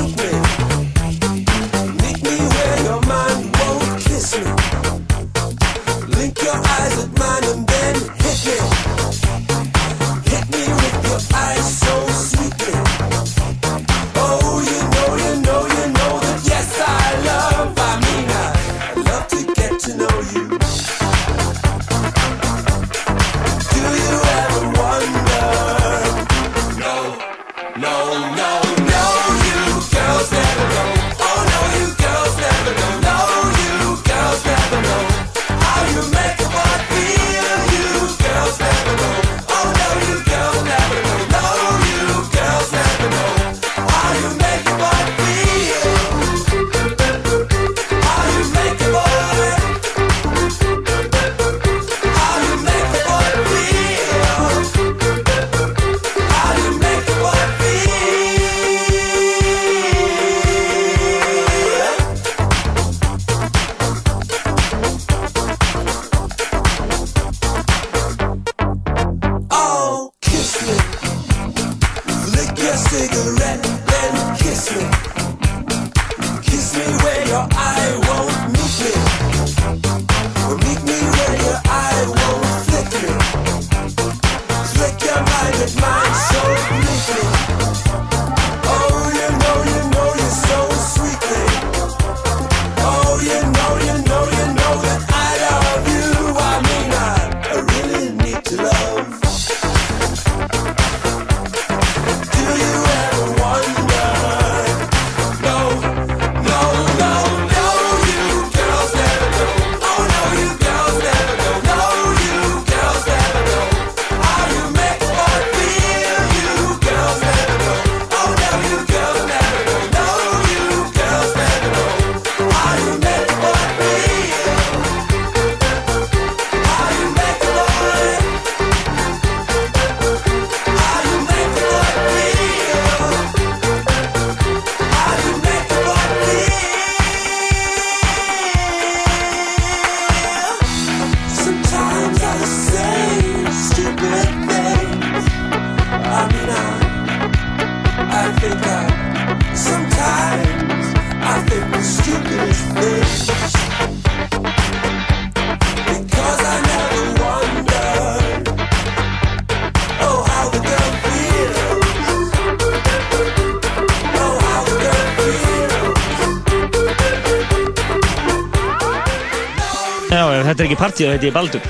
[171.00, 171.60] partíu, þetta er Baldur.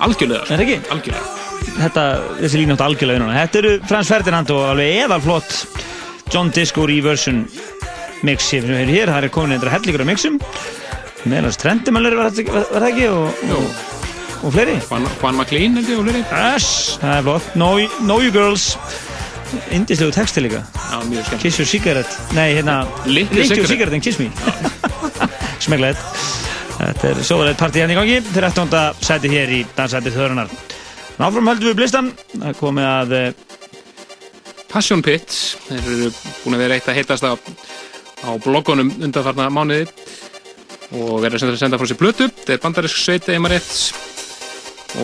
[0.00, 0.78] algjörlega, Er það ekki?
[0.94, 1.36] algjörlega
[1.78, 2.02] Þetta,
[2.40, 3.34] þessi lína átt algjörlega unnuna.
[3.38, 5.52] Þetta eru Frans Ferdinand og alveg eðalflott
[6.32, 7.44] John Disco Reversion
[8.26, 9.12] mix sem við höfum hér.
[9.12, 10.38] Það er komin eitthvað hellingur af mixum.
[11.28, 13.68] Meðalans Trendimöller var það ekki og, og,
[14.42, 14.74] og fleiri.
[14.88, 17.52] Juan, Juan McLean held ég og fleiri Yes, það er flott.
[17.54, 18.76] Know, know you girls.
[19.72, 21.40] indislegu texti líka Já, mjög skemmt.
[21.42, 23.94] Kiss your cigarette Nei, hérna Lick your cigarette.
[23.94, 24.28] and kiss me
[25.64, 25.96] Smeglega
[26.88, 28.20] Þetta er sóðalegt partí hérna í gangi.
[28.32, 28.70] 13.
[29.04, 30.48] sæti hér í dansæti þörunar
[31.18, 32.08] Náfram höldum við blistan.
[32.30, 33.48] Það komið að eh,
[34.70, 35.34] Passion Pit
[35.66, 36.10] þeir eru
[36.44, 37.32] búin að vera eitt að heitast á,
[38.24, 39.88] á bloggunum undanfarna mánuði
[40.96, 43.72] og verður sem að senda frá sér blötu þetta er bandarisk sveiti eða rétt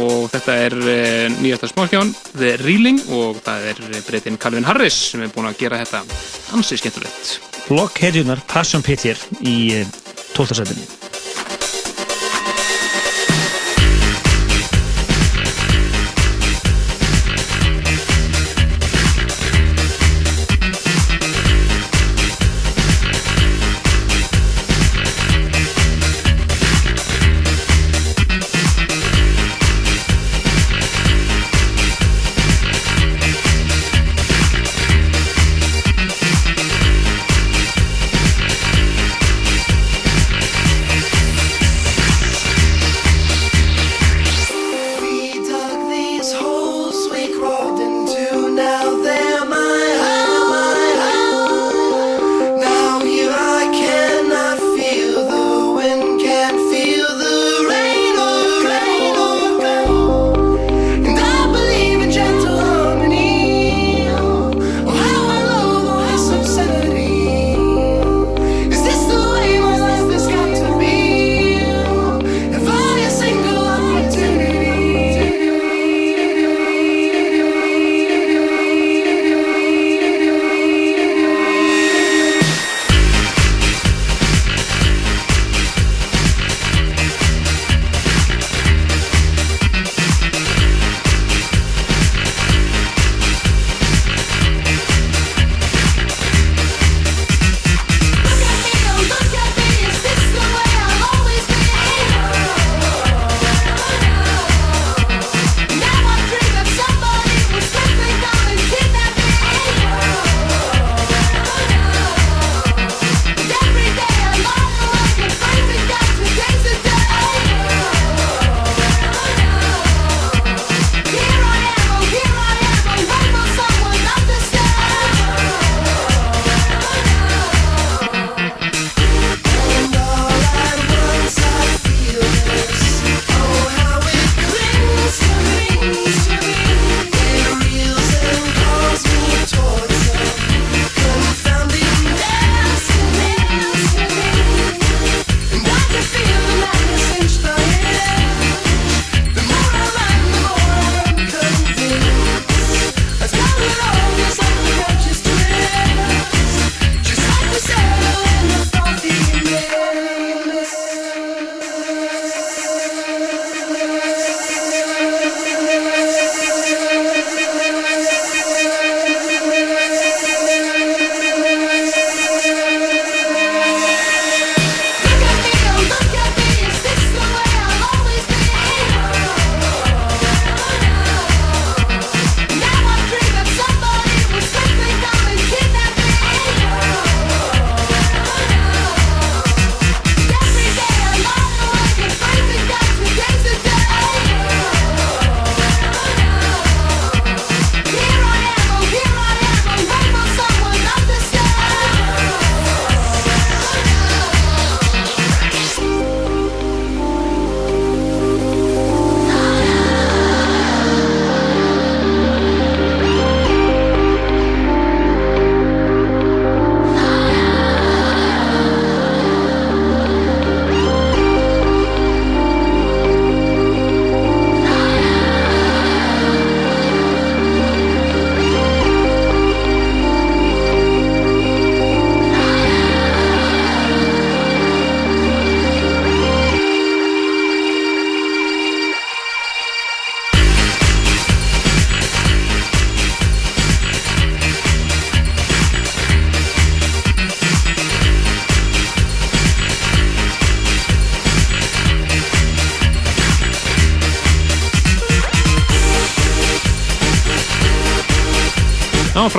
[0.01, 0.97] og þetta er e,
[1.43, 5.81] nýjasta smáskján The Reeling og það er breytin Calvin Harris sem er búin að gera
[5.83, 6.01] þetta
[6.57, 7.37] ansi skemmtilegt.
[7.69, 9.97] Blokkhetjunar Passion Pit hér í eh,
[10.37, 10.61] 12.
[10.61, 11.04] sætinu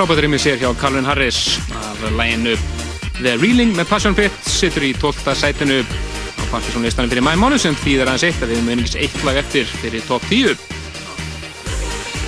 [0.06, 2.52] frábært rými sér hjá Calvin Harris af læginu
[3.18, 5.34] The Reeling með Passion Pit sittur í 12.
[5.34, 9.40] sætinu á partysónlistanum fyrir mæmánu sem þýðir aðeins eitt að við munum ekki eitt lag
[9.42, 10.54] eftir fyrir top 10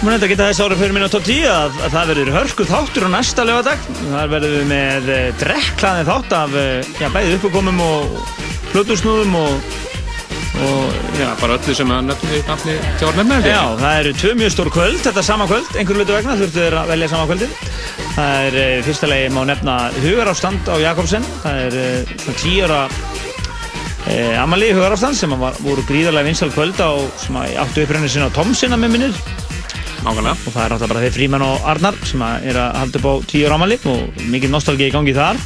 [0.01, 2.67] Mér nefndi að geta þess árið fyrir minna top 10 að, að það verður hörku
[2.71, 3.87] þáttur á næsta lögadag.
[3.99, 8.17] Þar verðum við með uh, drekklaðin þátt af uh, já, bæði uppákomum og
[8.73, 9.77] plötusnúðum og,
[10.65, 14.51] og Já, bara öllu sem að nöfni, nafni tjór nefna Já, það eru tvö mjög
[14.53, 17.56] stór kvöld, þetta sama kvöld, einhverju hlutu vegna, þurftu þeir að velja sama kvöldin.
[18.18, 22.80] Það er uh, fyrsta lagi má nefna Hugarástand á Jakobsen, það er uh, svona tíara
[22.89, 28.34] uh, Amalí Hugarástand sem var, voru gríðarlega vinsal kvöld á, sem áttu upprennið sinna á
[28.34, 29.19] Tomsina með minnir.
[30.02, 30.34] Nákvæmlega.
[30.34, 33.14] og það er náttúrulega bara þeir Fríman og Arnar sem er að halda upp á
[33.30, 35.41] tíu rámali og mikið nostalgi í gangi þar.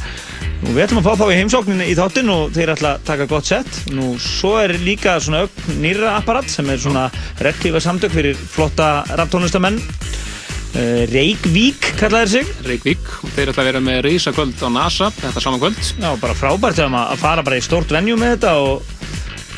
[0.62, 3.28] Og við ætlum að fá þá í heimsókninni í þáttinn og þeir ætla að taka
[3.28, 7.08] gott sett nú svo er líka svona ögn nýra apparat sem er svona
[7.42, 13.12] reklífa samtök fyrir flotta rapptónlistamenn uh, Reykvík kallaði þeir sig Reykvík.
[13.36, 15.78] Þeir ætla að vera með reysa kvöld á NASA, þetta saman kvöld.
[16.02, 19.00] Já, bara frábært þegar maður að fara bara í stórt venjú með þetta og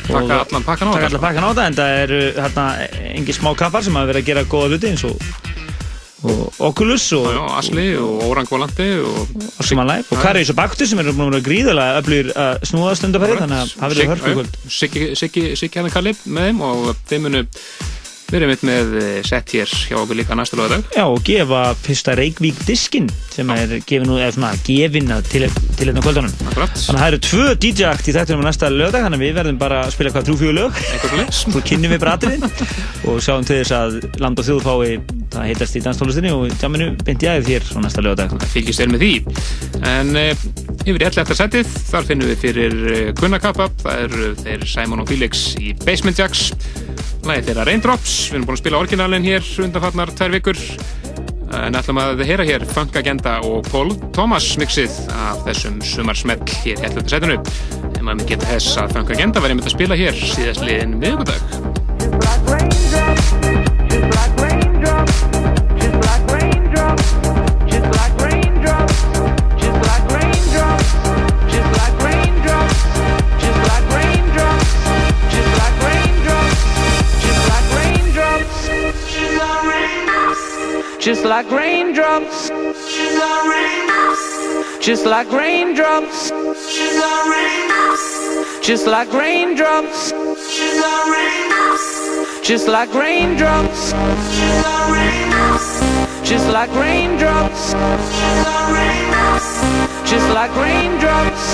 [0.05, 1.09] Taka allan pakkan á taka þetta.
[1.09, 2.65] allan pakkan á þetta en það eru hérna
[3.15, 5.23] engi smá kappar sem hafa verið að gera góða hluti eins og,
[6.29, 9.33] og Oculus og, Já, Asli og Orang Volandi og...
[9.33, 12.69] og að læp og Karius og Baktus sem eru búin að vera gríðarlega öflugir að
[12.69, 14.61] snúða stundafæri þannig að það verður hörku kvöld
[15.23, 17.45] Siggi, hann Kalli með þeim og þeim munu
[18.31, 20.85] verið mitt með eh, sett hér hjá okkur líka næstu lögadag.
[20.95, 25.49] Já, og gefa fyrsta Reykvík diskinn sem er gefin út, eða svona gefin að til,
[25.77, 26.33] til hérna kvöldunum.
[26.49, 26.73] Akkurat.
[26.75, 29.59] Þannig að það eru tvö DJ-akt í þættunum á næsta lögdag, þannig að við verðum
[29.61, 30.71] bara að spila hvað trúfjögur lög.
[30.93, 31.41] Eitthvað leys.
[31.45, 33.89] Svo kynnum við bratirinn og sjáum til þess að
[34.23, 34.89] land og þjóð fái
[35.35, 38.29] það heitast í danstólustinni og tjáminu beint ég þér á næsta lögdag.
[38.53, 39.13] fylgist vel með því
[39.85, 40.25] en e,
[40.85, 41.35] yfir í 11.
[41.35, 42.29] setið þar finnum
[48.29, 50.57] við erum búin að spila orginalin hér undanfarnar tvær vikur.
[51.55, 56.81] En ætlum að heyra hér Funk Agenda og Paul Thomas mixið af þessum sumarsmell hér
[56.81, 57.07] í 11.
[57.11, 57.37] setinu
[57.95, 61.41] en maður geta þess að Funk Agenda var einmitt að spila hér síðast liðin miðugudag
[81.05, 82.49] Just like raindrops.
[84.81, 86.31] Just like raindrops.
[88.65, 90.11] Just like raindrops.
[92.41, 93.93] Just like raindrops.
[96.23, 97.73] Just like raindrops.
[100.09, 101.53] Just like raindrops.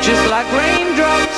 [0.00, 1.29] Just like raindrops.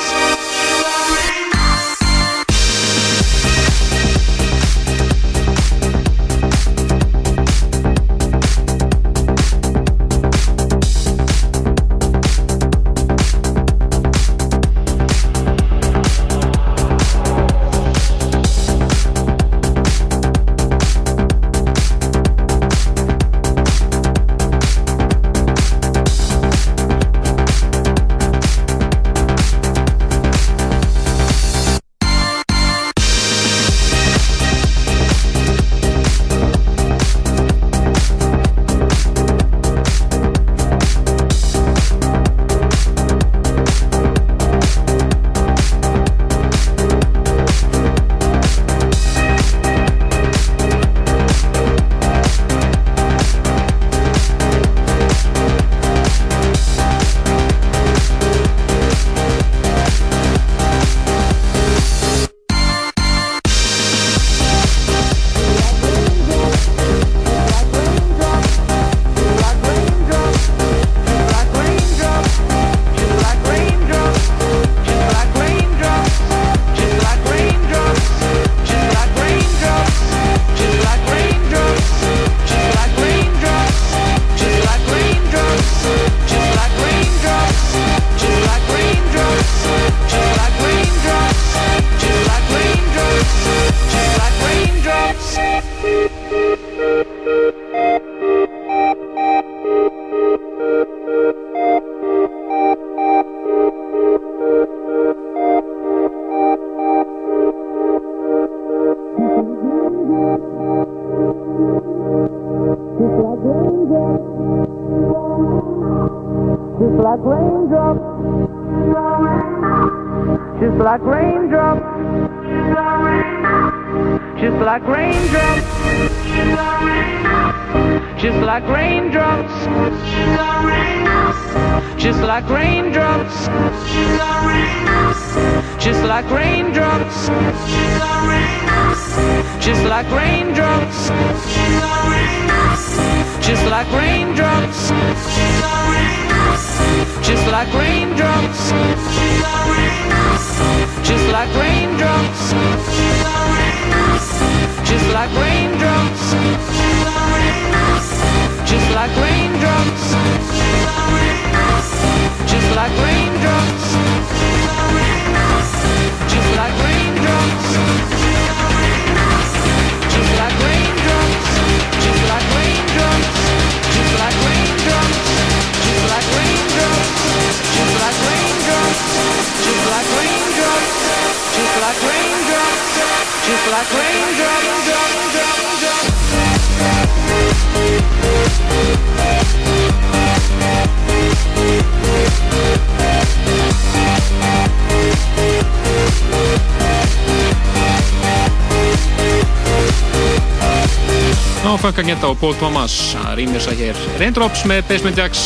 [201.82, 202.92] Funkagenta og Paul Thomas.
[203.26, 204.00] Að rýmir sér hér.
[204.20, 205.40] Raindrops með Basement Jacks.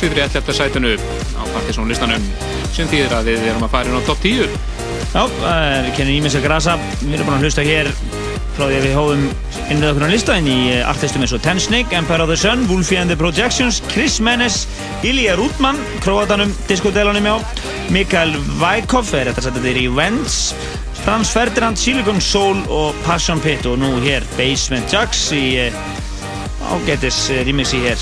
[0.00, 0.54] Sýður í 11.
[0.56, 2.24] sætinu á Partiðsson listanum.
[2.72, 4.48] Sem þýðir að við erum að fara inn á top 10
[5.12, 6.78] Já, uh, við kennum ímins að grasa.
[7.02, 7.90] Við erum búin að hlusta hér
[8.56, 9.26] frá því að við hóðum
[9.66, 12.64] innrið okkur á listan í uh, artistum eins og Ten Snake, Empire of the Sun,
[12.70, 14.62] Wolfie and the Projections, Chris Menes,
[15.04, 17.36] Ilja Rútmann, Kroatanum, Diskodelanum já,
[17.92, 20.40] Mikael Vajkov, er þetta setja þeir í Vents,
[21.02, 25.74] Frans Ferdinand, Silicon Soul og Passion Pit og nú hér Basement Jacks í uh,
[26.76, 27.98] ágætis uh, remixi hér.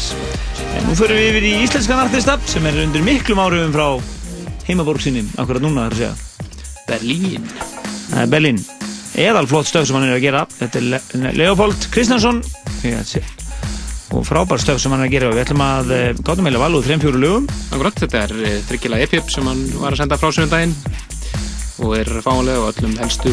[0.76, 3.86] En nú förum við yfir í íslenskan artista sem er undir miklum áhrifum frá
[4.68, 6.12] heimaborg sinni, akkurat núna þar að segja.
[6.90, 7.48] Berlín.
[8.10, 8.62] Það er Berlín.
[9.24, 10.46] Eðal flott stöf sem hann er að gera.
[10.60, 10.88] Þetta er
[11.24, 12.42] Le Leopold Kristjánsson.
[14.10, 15.32] Og frábær stöf sem hann er að gera.
[15.32, 17.48] Og við ætlum að eh, gátum meila val úr 3-4 lögum.
[17.70, 20.76] Akkurat, þetta er uh, þryggila EPIP sem hann var að senda frá sig um daginn
[21.80, 23.32] og er fáanlega á öllum helstu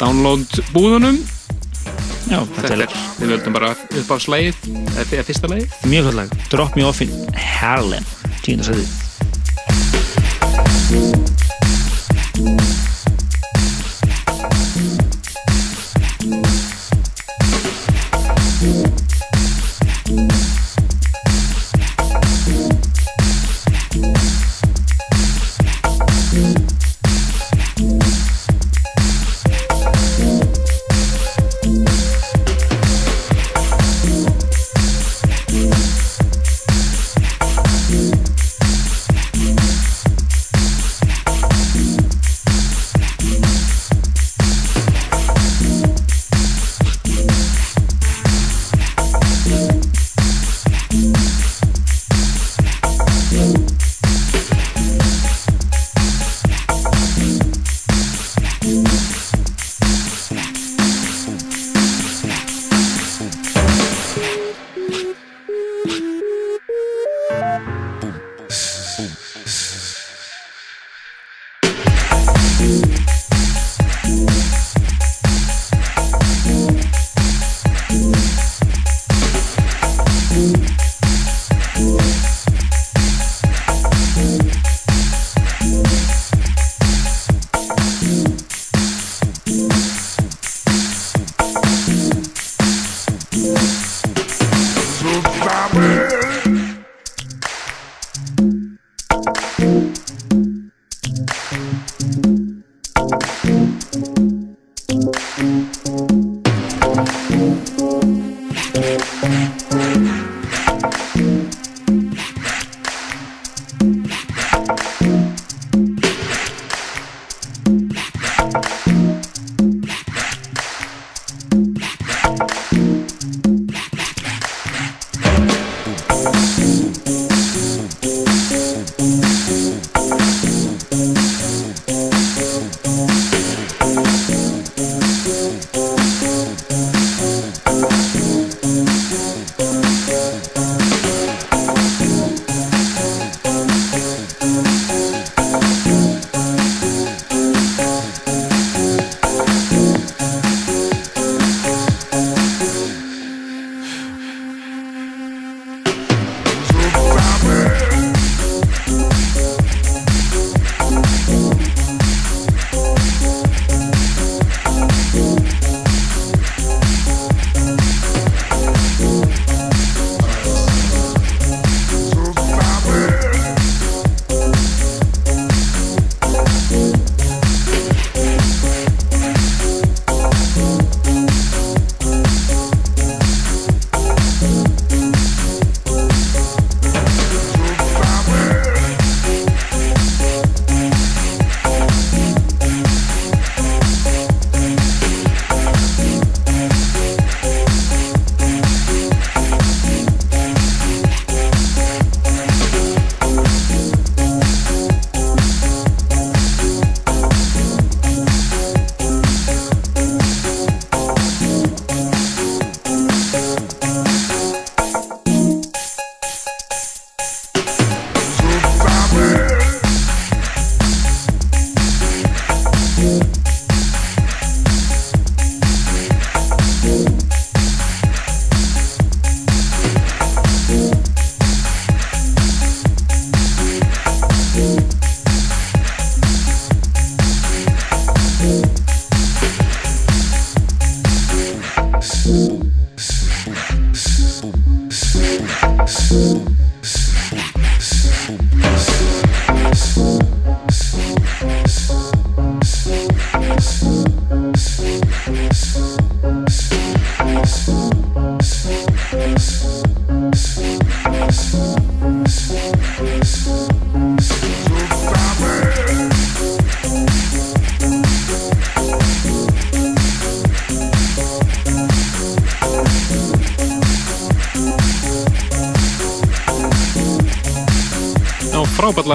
[0.00, 1.20] download búðunum
[2.30, 4.60] Já, þetta er, við völdum bara upp á slægið
[5.02, 5.74] eða fyrsta lagið.
[5.90, 6.36] Mjög gott lag.
[6.54, 8.06] Drop Me Off in Harlem
[8.46, 8.86] tíundasæði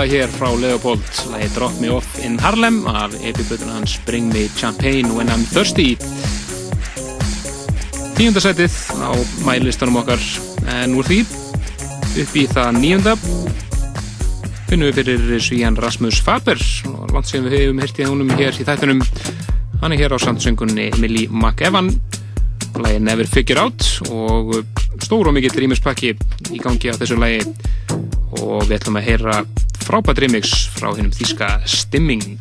[0.07, 1.03] hér frá Leopold.
[1.31, 5.97] Lagi Drop Me Off in Harlem af epibötun hans Bring Me Champagne When I'm Thirsty.
[8.17, 8.73] Tíundasætið
[9.03, 9.11] á
[9.45, 10.21] mælistanum okkar.
[10.81, 11.21] En úr því
[12.23, 13.15] upp í það níunda
[14.67, 16.61] finnum við fyrir svíjan Rasmus Faber.
[16.91, 19.03] Og langt sem við hefum hirtið húnum hér í þættunum
[19.81, 21.93] hann er hér á samtsöngunni Emily McEvan
[22.77, 24.55] lagi Never Figure Out og
[25.03, 26.13] stór og mikill rýmispakki
[26.53, 27.41] í gangi á þessu lagi.
[28.37, 29.39] Og við ætlum að heyra
[29.87, 32.35] frábært remix frá hennum þíska Stimming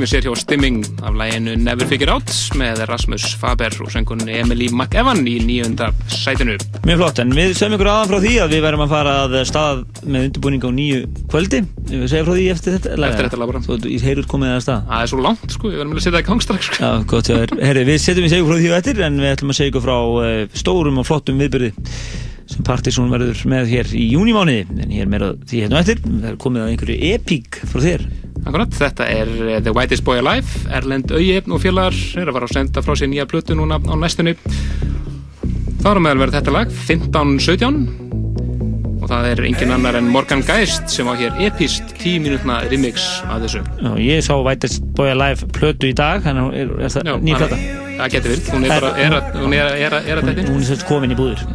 [0.00, 4.70] rými sér hjá Stimming af læginu Never Figure Out með Rasmus Faber og söngunni Emily
[4.72, 6.54] McEvan í nýjunda sætinu.
[6.88, 9.36] Mjög flott, en við segjum ykkur aðan frá því að við verðum að fara að
[9.50, 11.60] stað með undirbúning á nýju kvöldi.
[11.90, 13.12] Við segjum frá því eftir þetta lag.
[13.12, 13.62] Eftir þetta lag bara.
[13.68, 14.88] Þú í heyrut komið að stað.
[14.88, 16.80] Það er svo langt sko, við verðum að setja það í gang strax sko.
[16.80, 19.60] Já, gott, herri, við setjum við segjum frá því á eftir, en við ætlum að
[19.60, 21.74] segja ykkur frá uh, stórum og flottum viðbyrði
[22.50, 26.40] sem Partizón verður með hér í júnimániði, en hér meira því hérna eftir, það er
[26.42, 28.09] komið að einhverju epík frá þér.
[28.50, 32.48] Akkurat, þetta er eh, The Whitest Boy Alive, Erlend Auji og félagar er að fara
[32.48, 34.32] að senda frá sér nýja plötu núna á næstunni.
[35.80, 37.78] Það er meðal verið þetta lag, 15-17
[39.00, 43.06] og það er engin annar en Morgan Geist sem á hér epist 10 mínútna remix
[43.30, 43.62] að þessu.
[43.78, 47.60] Já, ég sá Whitest Boy Alive plötu í dag, þannig er, er það nýja plata.
[48.00, 50.50] Það getur verið, hún er að, hún er, að þetta.
[50.50, 51.46] Hún er sérst komin í búður.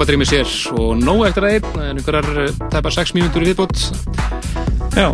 [0.00, 3.44] Já, frábært rými sér og nóg eftir að einn, en einhverjar eh, tæpar 6 mínútur
[3.44, 3.82] í viðbútt.
[4.96, 5.10] Já.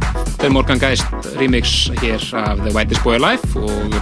[0.47, 3.97] Er Morgan Geist remix hér af The Whitest Boy Alive og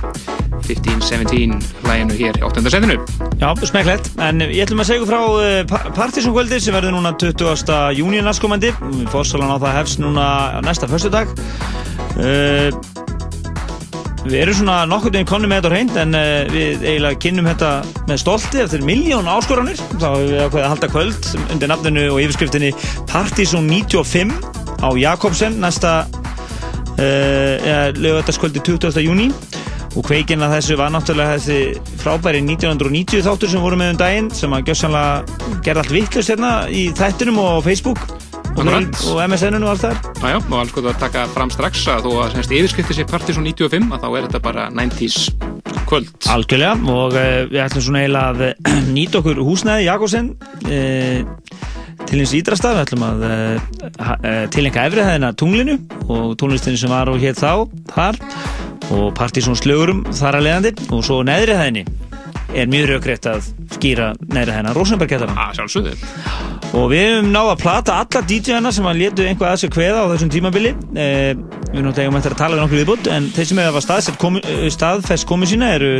[0.68, 1.56] 1517
[1.88, 2.68] læginu hér í 8.
[2.68, 2.98] setinu.
[3.40, 4.10] Já, smekklegt.
[4.20, 7.64] En ég ætlum að segja frá uh, Partisan kvöldi sem verður núna 20.
[7.96, 8.74] júni næstkomandi.
[9.08, 10.26] Fórsalan á það hefst núna
[10.68, 11.32] næsta föstudag.
[12.20, 12.68] Uh,
[14.24, 17.70] við erum svona nokkur veginn konni með þetta hreint en uh, við eiginlega kynnum þetta
[18.08, 19.80] með stolti eftir miljón áskoranir.
[19.98, 22.70] Þá hefur við ákveðið að halda kvöld undir nafninu og yfirskriftinni
[23.10, 24.32] Partisan 95
[24.80, 29.04] á Jakobsen næsta uh, lögataskvöldi 20.
[29.04, 29.28] júni
[29.94, 34.32] og kveikinn að þessu var náttúrulega þessi frábæri 1990 þáttur sem voru með um daginn
[34.34, 38.02] sem að gerði allt vittlust hérna í þættinum og Facebook
[38.56, 41.82] og, og MSN-unu og allt þar Já, já, og alls gott að taka fram strax
[41.92, 45.16] að þó að semst yfirskrifti sér Partisan 95 að þá er þetta bara 90s
[45.84, 46.08] kvöld.
[46.32, 50.30] algjörlega og uh, við ætlum svona eiginlega að eh, nýta okkur húsnæði Jakobsen
[50.64, 51.52] uh,
[52.08, 55.76] til eins ídrasta við ætlum að uh, tilengja efrihæðina tunglinu
[56.08, 58.22] og tónlistinni sem var og hér þá þar
[58.96, 60.74] og Partísons slögurum þar að leiðandi.
[60.88, 61.84] Og svo neðri hæðinni
[62.56, 66.43] er mjög raukrétt að skýra neðri hæðina Rosenberg-gætana að sjálfsögðu
[66.74, 70.02] og við hefum náð að plata alla DJ-ana sem að letu einhvað að sér kveða
[70.02, 70.72] á þessum tímabili.
[70.98, 71.30] Eh,
[71.70, 74.66] við erum náttúrulega eftir að tala við nokkur viðbútt en þeir sem hefur staðfest eh,
[74.74, 75.92] staðfest komið sína eru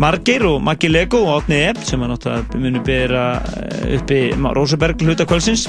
[0.00, 3.24] Margeir og Maggi Lego og Átni Epp sem að náttúrulega munu bera
[3.60, 4.20] eh, uppi
[4.56, 5.68] Rosenberg hluta kvöldsins.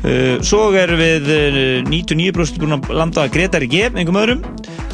[0.00, 4.46] Uh, svo erum við uh, 99% búin að landa að Gretar í G einhverjum öðrum.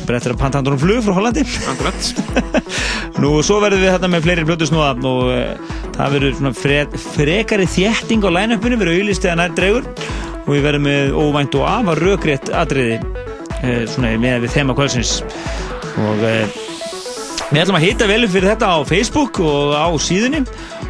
[0.02, 1.44] Eftir að panta handunum flug frá Hollandi.
[3.22, 6.78] Nú, svo verðum við hérna með fleiri blötu snúða og það verður svona fre
[7.14, 9.88] frekari þétting á line-upinu, verður auðlist eða nær dreigur
[10.46, 15.18] og við verðum með óvænt og afar rökrétt atriði uh, svona með við þema kvöldsins.
[15.96, 16.65] Og uh,
[17.52, 20.40] við ætlum að hita vel upp fyrir þetta á Facebook og á síðunni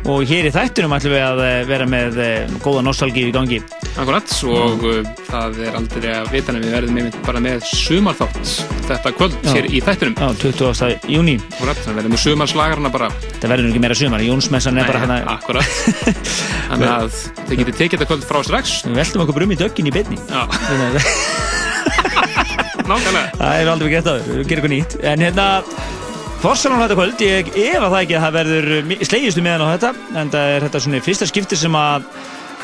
[0.06, 3.58] og hér í þættunum ætlum við að uh, vera með uh, góða nostalgíu í gangi
[3.96, 8.52] Akkurat, og uh, það er aldrei að vita en við verðum einmitt bara með sumarþátt
[8.86, 9.50] þetta kvöld Já.
[9.56, 10.14] hér í þættunum.
[10.22, 11.10] á 20.
[11.12, 13.10] júni Akkurat, það verðum með sumarslagarna bara.
[13.26, 15.68] þetta verður ekki meira sumar, Jónsmessan er bara Nei, hérna Akkurat.
[16.70, 17.20] Þannig að
[17.50, 18.76] þið getið tekið þetta kvöld frá strax.
[18.86, 20.46] við veltum okkur brum í döggin í beinni Já,
[22.86, 23.28] nákvæmlega.
[23.34, 25.46] Það er aldrei gett að gera eitthvað nýtt En hérna
[26.36, 28.66] Fórsalan þetta kvöld, ég efa það ekki að það verður
[29.08, 32.04] slegistu meðan á þetta en það er þetta svona í fyrsta skipti sem að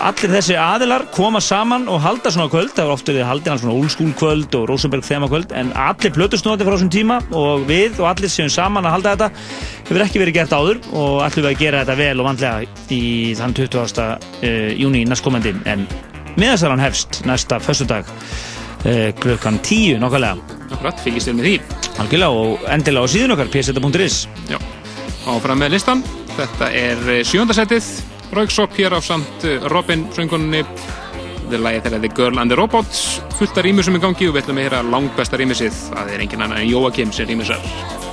[0.03, 3.75] allir þessi aðilar koma saman og halda svona kvöld, það var ofta við haldið svona
[3.75, 8.01] old school kvöld og Rosenberg þema kvöld en allir plötusnóti frá þessum tíma og við
[8.03, 9.31] og allir séum saman að halda þetta
[9.89, 13.05] hefur ekki verið gert áður og ætlum við að gera þetta vel og vandlega í
[13.39, 14.03] þann 20.
[14.43, 15.87] Uh, júni næstkomandi en
[16.37, 21.82] miðasalan hefst næsta föstudag uh, klukkan 10 nokkulega Akkurat, fylgist þér með því.
[22.03, 24.17] Algjörlega og endilega á síðun okkar pseta.is
[24.51, 24.59] Já,
[25.31, 26.03] áfram með listan.
[26.35, 27.91] Þetta er eh, sjöunda setið,
[28.35, 30.65] Rauksopp hér á samt eh, Robin söngunni.
[30.65, 33.03] Þetta er lagið þeirra The Girl and the Robot,
[33.39, 35.85] fullt af rýmur sem er gangi og við ætlum að heyra langbesta rýmisið.
[35.93, 38.12] Það er engin annan en Jóakim sem rýmisar.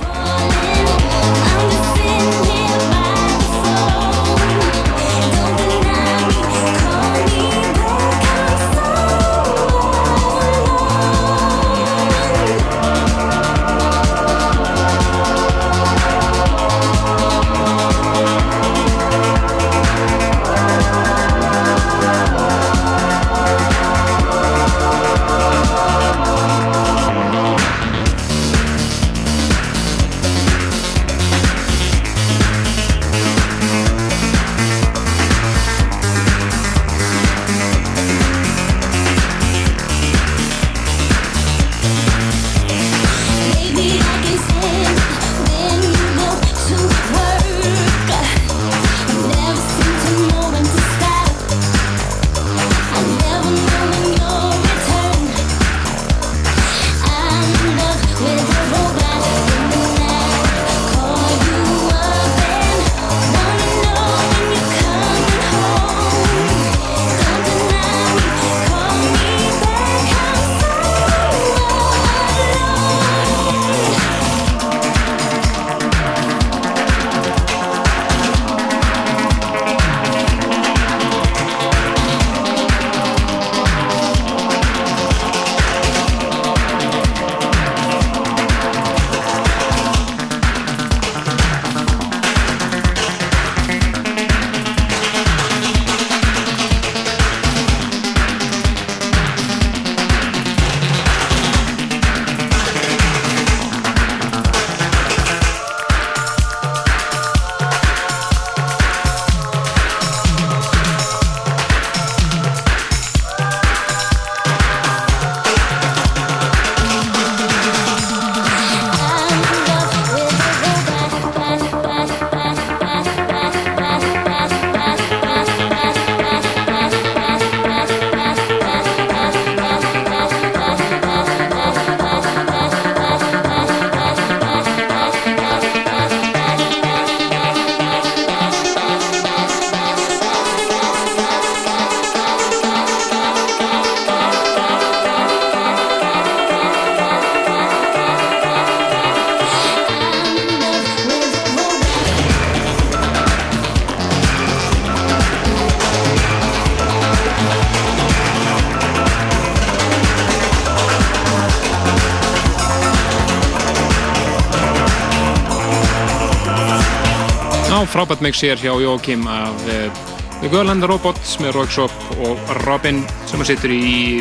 [168.24, 170.00] Mix hér hjá Jókim af uh,
[170.40, 171.92] The Girl and the Robot með Rockshop
[172.24, 174.20] og Robin sem að situr í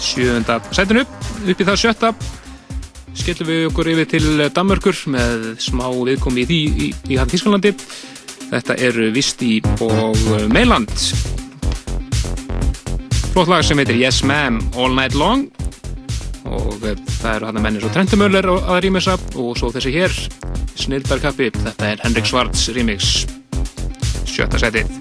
[0.00, 1.04] sjöunda sætinu.
[1.46, 2.12] Upp í það sjötta
[3.20, 4.24] skellum við okkur yfir til
[4.54, 7.74] Danmörkur með smá viðkomi í því í, í hann Þísklandi
[8.50, 10.18] þetta eru Visti og
[10.50, 10.90] Meiland.
[13.30, 15.46] Flott lag sem heitir Yes Ma'am All Night Long.
[16.50, 20.16] Og uh, það eru hann að menni svo Trentumöller að rýmisa og svo þessi hér
[20.90, 23.20] Snildarkappi, þetta er Henrik Svarts remix.
[24.26, 24.99] Sjötta setið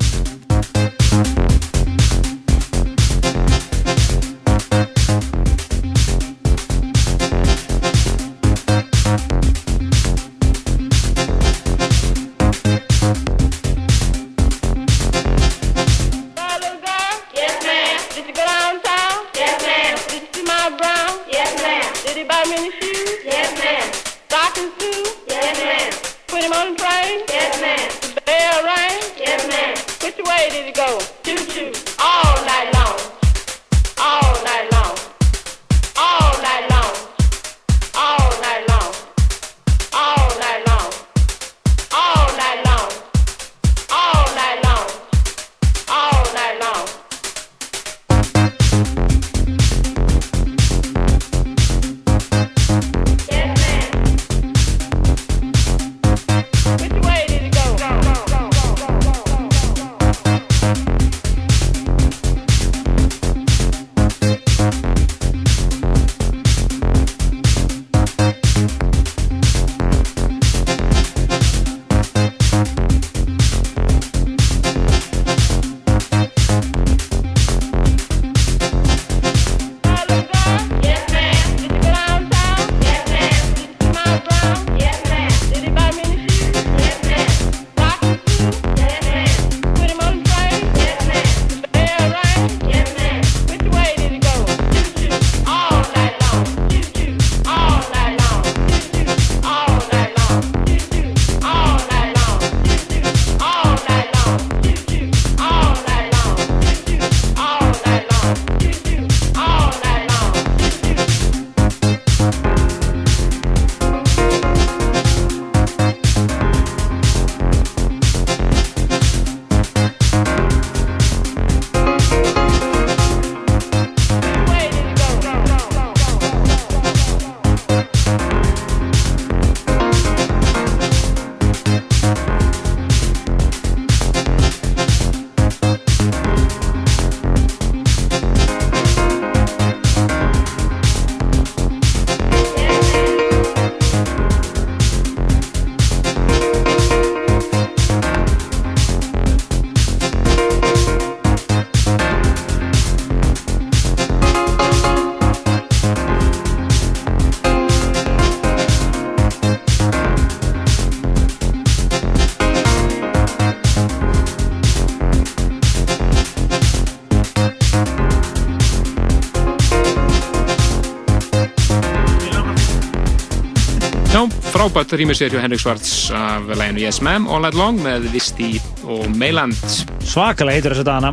[174.60, 178.58] frábært rýmis hér hjá Henrik Svarts af læginu Yes Ma'am All Night Long með Visti
[178.84, 179.56] og Meiland.
[180.04, 181.12] Svakalega heitur þess að dana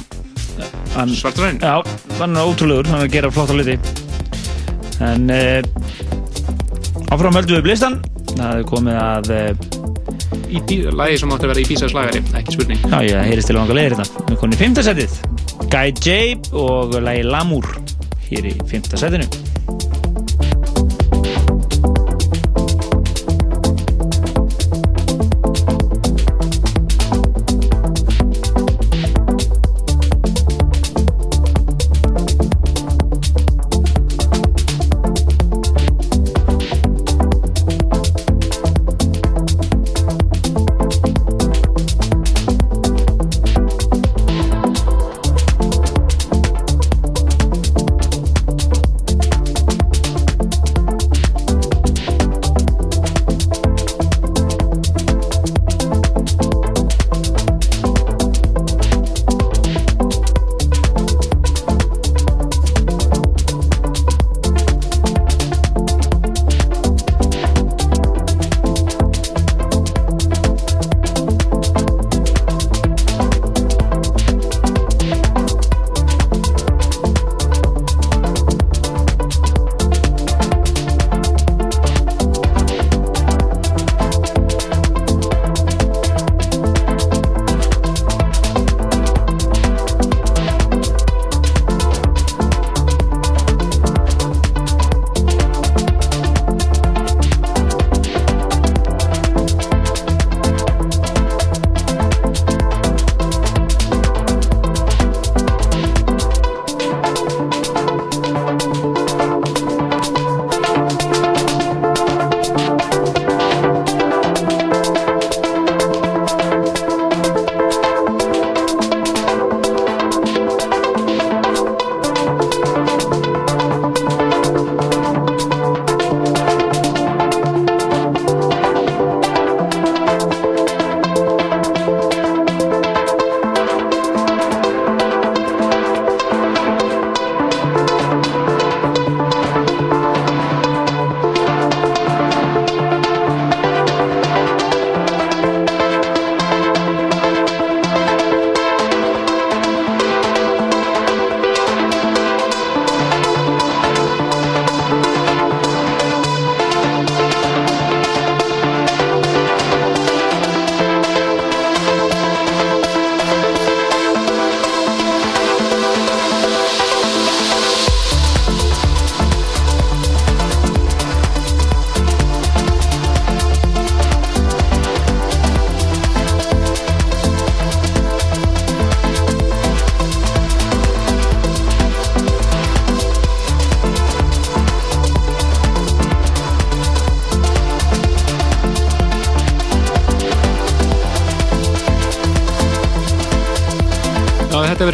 [0.97, 1.61] hann, Svarturinn?
[1.63, 1.79] Já,
[2.19, 3.77] hann er ótrúlegur, hann er að gera flotta hluti.
[5.07, 5.63] En uh,
[7.15, 8.01] áfram höldum við blistan
[8.33, 9.33] Það er komið að
[10.67, 12.87] bí, lagi sem átti að vera í Bísas lagari, ekki spurning.
[12.91, 14.25] Já, ég heyrist til langa leiðir hérna.
[14.27, 15.21] Við komin í fymta setið.
[15.71, 16.19] Guy J
[16.51, 17.77] og lagi Lamour
[18.27, 19.46] hér í fymta setinu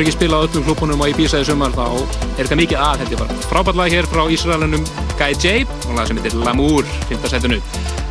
[0.02, 3.02] verður ekki spilað á öllum klúbunum á Ibiza í sumar þá er þetta mikið að
[3.02, 4.86] þetta er bara frábært lag hér frá Ísraelinum
[5.20, 7.28] Guy J og lag sem heitir Lamour 5.
[7.30, 7.60] setinu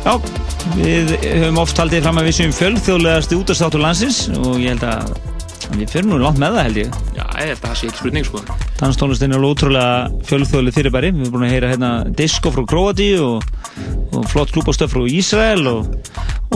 [0.02, 0.14] Já,
[0.78, 5.12] við höfum oft haldið fram að við séum fjölþjóðlegasti útastáttur landsins og ég held að
[5.76, 6.96] við fyrir nú langt með það held ég.
[7.16, 8.42] Já, ég held að það sé ekki spurning sko
[8.80, 11.12] Danstónlistin er ótrúlega fjölþjóðleg fyrirbæri.
[11.14, 13.46] Við erum búin að heyra hérna disco frá Króati og,
[14.16, 15.92] og flott klúbástöf frá Ísrael og,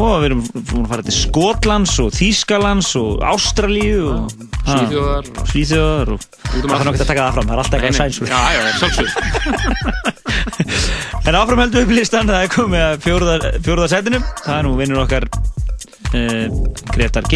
[0.00, 6.08] og við erum búin að fara til Skotlands og Þýskalands og Ástralíu og Svíþjóðar Svíþjóðar
[6.10, 6.22] og um
[6.56, 8.26] það þarf nokkert að taka það fram, það er alltaf eitthvað sænsur.
[8.30, 9.08] Já, já, sjálfsög
[11.26, 14.20] En áfram heldur upp listan, það er komið að fjóruða, setinu.
[14.44, 16.46] Það er nú vinnur okkar uh,
[16.94, 17.32] Gretar G.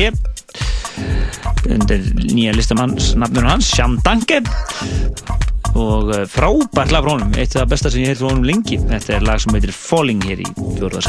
[1.70, 4.36] Undir nýja listamanns, nafnur hans, Sjam Danke.
[5.74, 8.47] Og uh, frábært lag frá honum, eitt af það besta sem ég heilt frá honum
[8.47, 8.77] lengi.
[8.90, 10.48] Þetta er lag sem heitir Falling hér í
[10.78, 11.02] fjóruða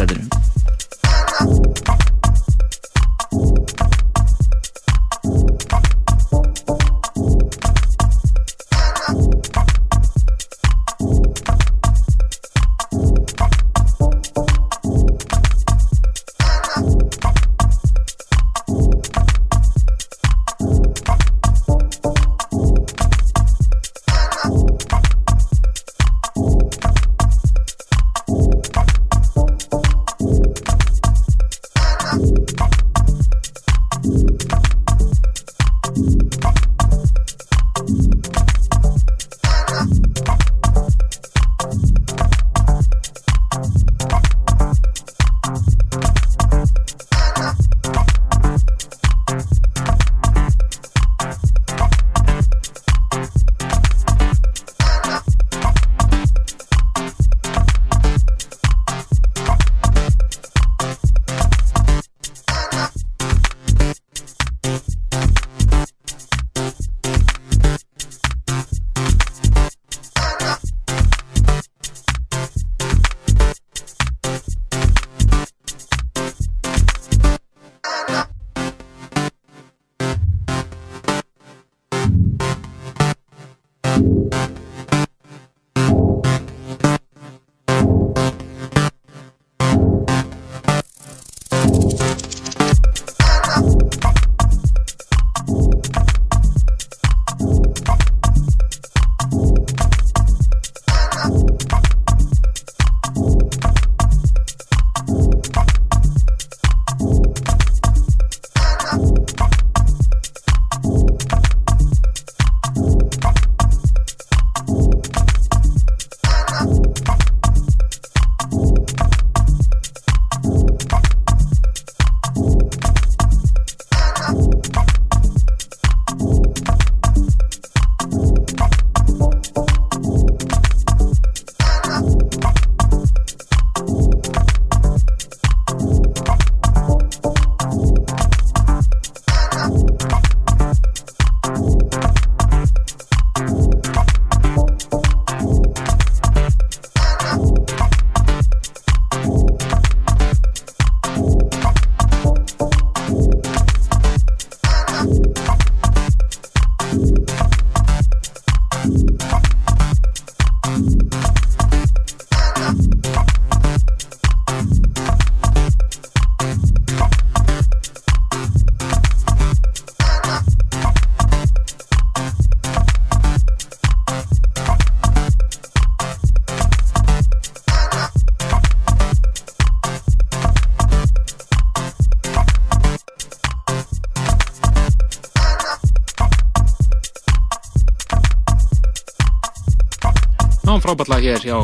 [190.82, 191.58] frábært lag hér hjá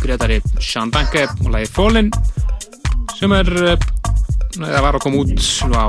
[0.00, 2.10] Gretari Shandanke og lagi Fallin
[3.18, 3.88] sem er eh,
[4.56, 5.32] það var að koma út
[5.74, 5.86] á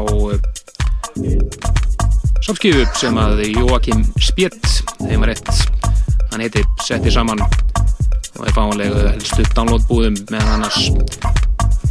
[2.42, 5.52] sápskifu sem að Jóakim Spjett þeim var rétt
[6.32, 10.88] hann heiti setti saman og er fáanlega helstu downloadbúðum með annars.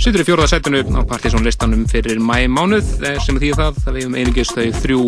[0.00, 3.92] Sittur í fjórða setinu á Partiðsson listanum fyrir mæ mánuð eh, sem því það að
[3.92, 5.02] við hefum einingist þau þrjú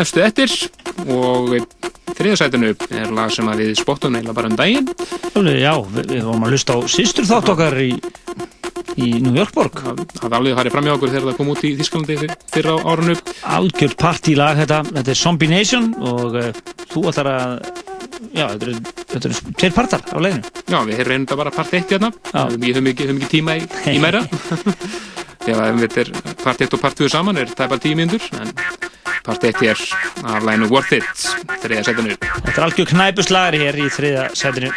[0.00, 0.56] efstu eftir
[1.10, 1.54] og
[2.20, 2.70] þriðasætinu
[3.00, 4.88] er lag sem að við spottum neila bara um daginn.
[5.56, 7.90] Já, við, við vorum að hlusta á sýstur þátt okkar í,
[9.00, 9.80] í New Yorkborg.
[9.80, 12.70] það var alveg að fara fram hjá okkur þegar það kom út í Þískalandi fyrir
[12.70, 13.16] á árunu
[13.56, 16.50] Algjört partílag þetta, þetta er Zombie Nation og uh,
[16.90, 17.56] þú ætlar að,
[18.36, 20.54] já, þetta eru, tveir partar á leiðinu.
[20.66, 22.12] Já, við reynum þetta bara part 1 hérna.
[22.56, 24.24] Við höfum ekki, ekki tíma í, í meira.
[25.40, 26.10] Þegar þetta er
[26.44, 28.52] part 1 og part 2 saman er það bara 10 mínútur en
[29.24, 29.78] part 1 hér
[30.24, 31.26] af læginu Worth It,
[31.62, 32.16] þriðja setinu.
[32.20, 34.72] Þetta er algjör knæpuslagri hér í þriða setinu.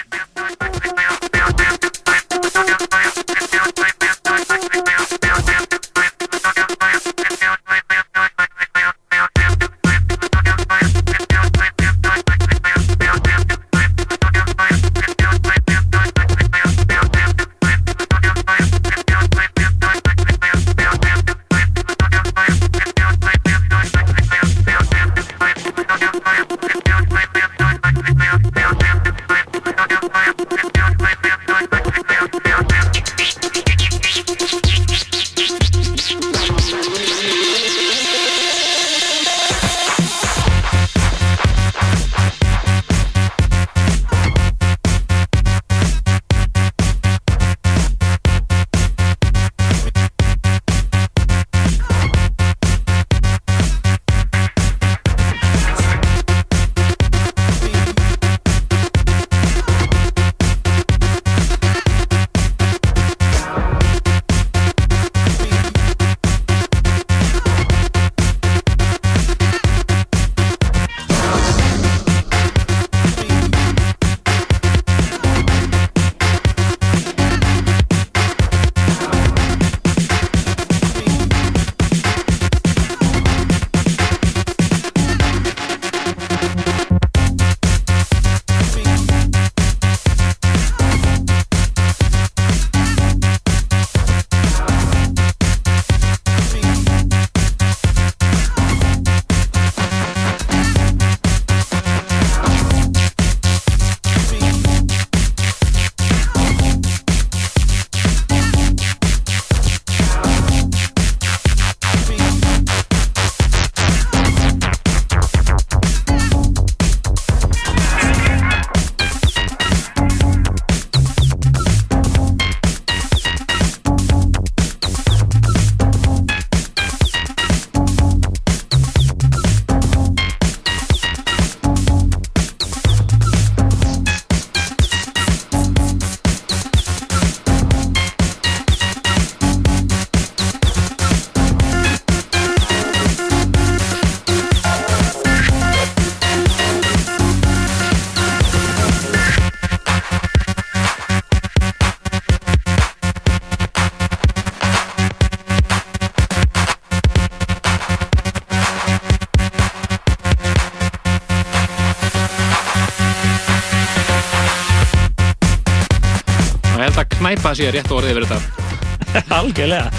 [167.34, 169.24] Knæpa sé rétt orðið yfir þetta.
[169.40, 169.90] Algjörlega.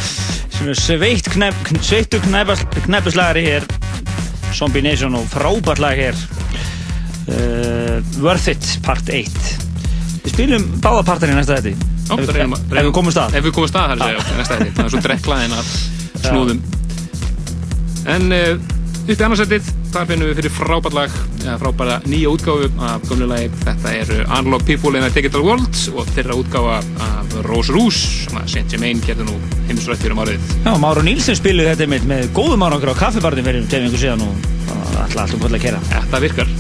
[0.79, 3.67] Sveitt knæp, sveittu knæpuslagri hér.
[4.55, 6.19] Zombie Nation og frábært lag hér.
[7.25, 9.27] Uh, Worth It, part 1.
[10.25, 11.75] Við spilum báða partar í næsta þetta.
[12.05, 13.35] Já, ef, að- við komum stað.
[13.41, 14.77] Ef við komum stað, að segja, næsta þetta.
[14.79, 15.75] Það er svo drekklaðin af
[16.29, 16.63] snúðum.
[18.15, 18.55] En uh,
[19.05, 21.19] upp í annarsættið, þar finnum við fyrir frábært lag,
[21.61, 23.51] frábæra nýja útgáfu af gömlu lagi.
[23.65, 26.79] Þetta eru Analog People in a Digital World og þeirra útgáfa
[27.43, 29.39] Rose Rouge, sem Germain gerði nú
[29.69, 30.53] heimsrætt fyrir um árið.
[30.65, 34.25] Já, Máru Nílsen spiluði þetta með, með góðum árangur á kaffibarni fyrir tveim yngur síðan
[34.27, 35.83] og alltaf alltaf kvöld að kera.
[35.91, 36.55] Þetta virkar.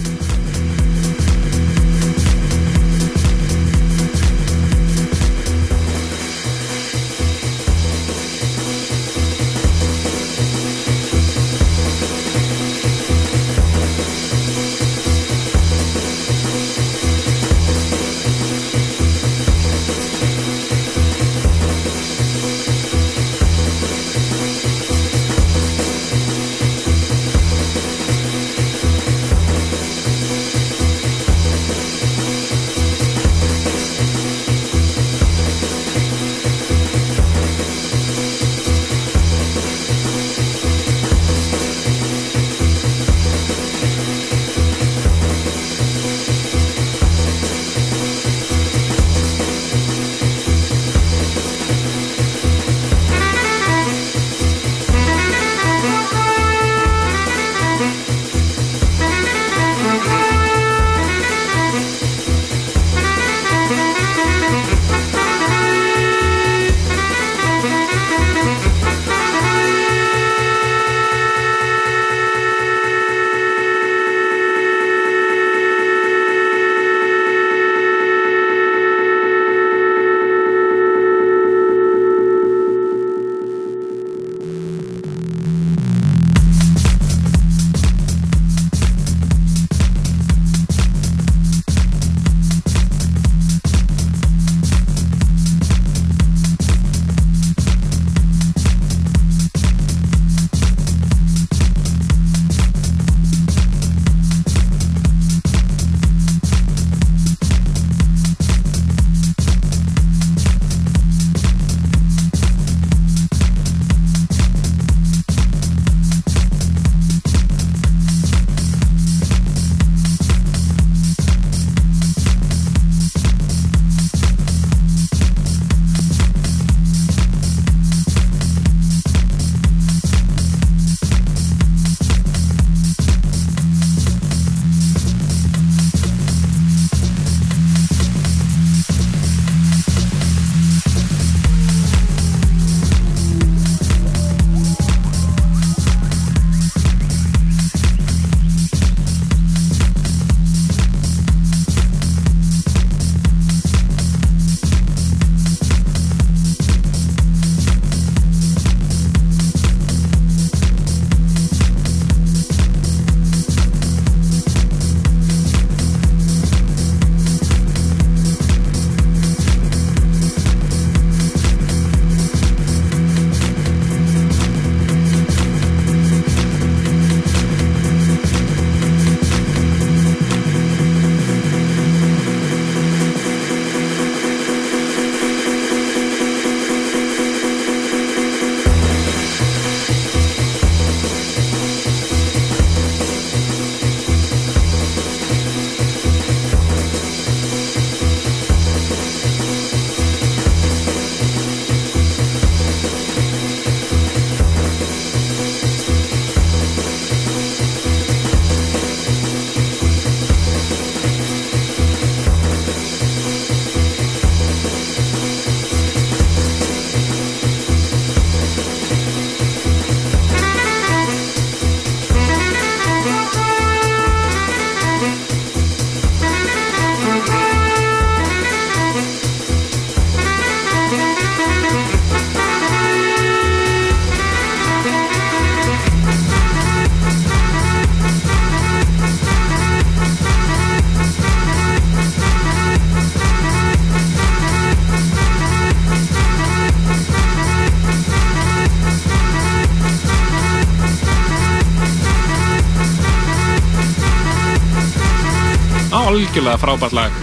[256.34, 257.16] Algjörlega frábært lag.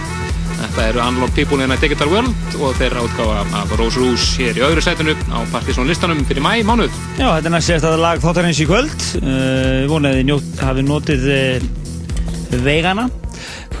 [0.56, 4.56] Þetta eru Unlock People in a Digital World og þeirra útgáfa af Rose Rouge hér
[4.56, 6.94] í öðru sætinu á Partizón listanum fyrir mæ mánuð.
[7.18, 9.04] Já, þetta er næst sérst að lag þáttarins í kvöld.
[9.20, 11.66] Uh, vonaði njótt, hafi notið uh,
[12.64, 13.04] veigana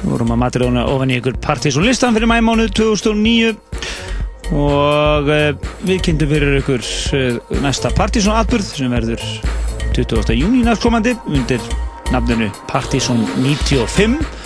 [0.02, 3.54] við vorum að matriðuna ofan í ykkur Partizón listan fyrir mæmánuð 2009
[4.52, 5.48] og uh,
[5.86, 6.84] við kynntum fyrir ykkur
[7.64, 9.24] næsta Partizón atburð sem verður
[9.96, 10.36] 20.
[10.36, 11.64] júni næstkomandi undir
[12.12, 14.41] nafninu Partizón 95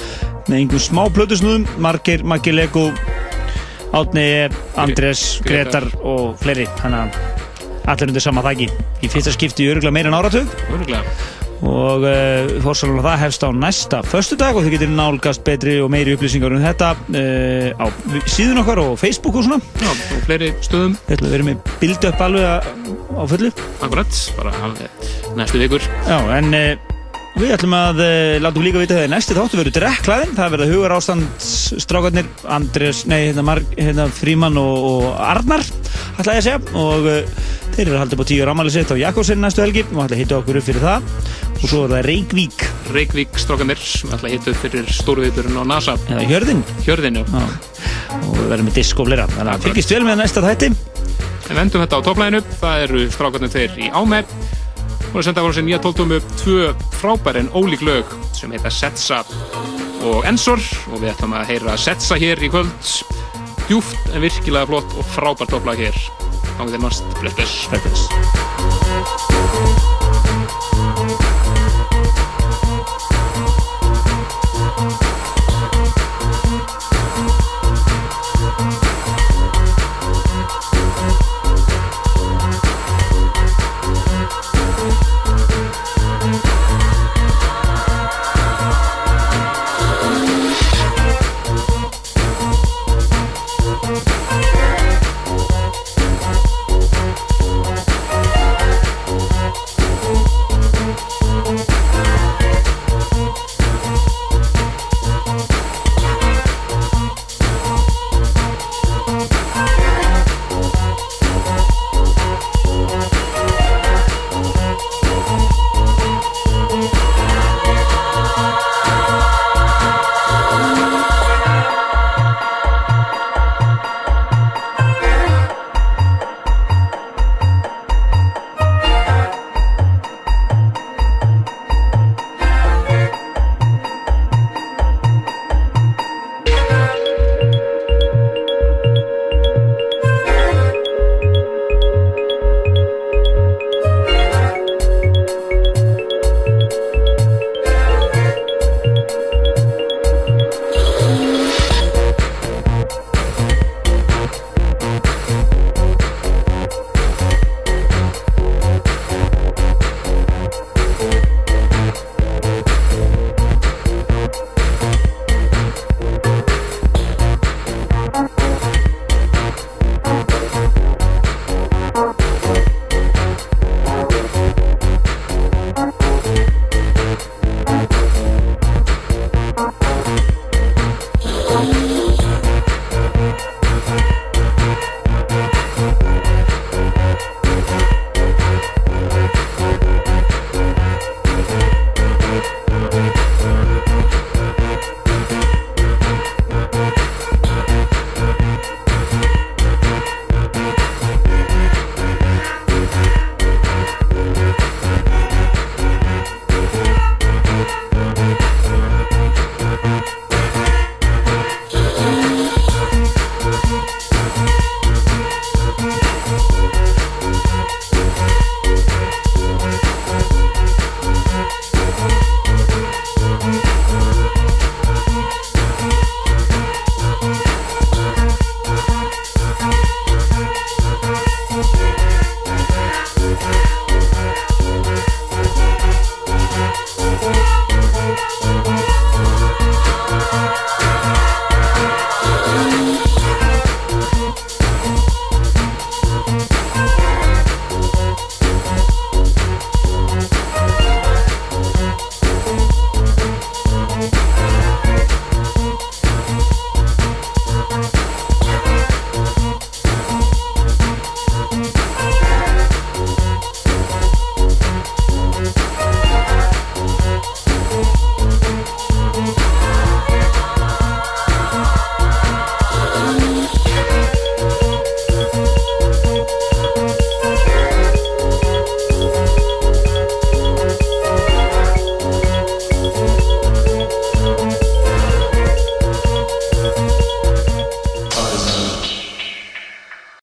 [0.46, 2.90] með einhver smá plötusnúðum Margir, Maggi Lego
[3.96, 5.86] Átni, Andrés, Grétar.
[5.86, 6.66] Gretar og fleiri.
[6.82, 7.36] Þannig að
[7.86, 8.68] allir undir sama þæki
[9.00, 10.50] í fyrsta skipti öruglega meira en áratug.
[11.66, 16.12] Og uh, fórsalun það hefst á næsta föstudag og þið getur nálgast betri og meiri
[16.16, 17.86] upplýsingar um þetta uh, á
[18.28, 19.62] síðun okkar og Facebook og svona.
[19.80, 20.98] Já, og fleiri stöðum.
[21.06, 22.68] Við ætlum að vera með bildi upp alveg
[23.16, 23.54] á fullu.
[23.80, 24.52] Akkurat, bara
[25.38, 25.88] næstu vikur.
[26.10, 26.95] Já, en uh,
[27.36, 30.94] við ætlum að uh, látum líka vita þegar næsti þáttu verður drekklaðin það verða hugar
[30.96, 35.64] ástandsstrákarnir Andrés, nei, hérna, Marg, hérna Fríman og, og Arnar
[36.20, 36.60] ætla ég að segja.
[36.80, 37.44] Og uh,
[37.76, 39.84] þeir eru upp á tíu rámæli sitt á Jakobsen næstu helgi.
[39.92, 41.08] Og ætla að hitta okkur upp fyrir það.
[41.56, 42.66] Og svo er það Reykvík.
[42.96, 45.96] Reykvík strákanir ætla að hitta upp fyrir stórviðburinn á NASA.
[46.08, 46.62] Eða Hjörðin.
[46.86, 47.46] Hjörðinu Já.
[48.22, 49.30] og við verðum með disk og fleira.
[49.36, 50.72] Þannig að fylgist vel með næsta þætti.
[51.46, 54.24] En vendum þetta á topplæðinu, það eru strákarnir þeir í Áme
[55.16, 59.22] og að senda voru sér nýja tóltómu tvö frábær en ólík lög sem heita Setsa
[60.04, 60.60] og Ensor
[60.92, 62.92] og við ætlum að heyra Setsa hér í kvöld.
[63.64, 65.96] Djúft en virkilega flott og frábært topplag hér.
[66.60, 68.04] Mannst bless bless bless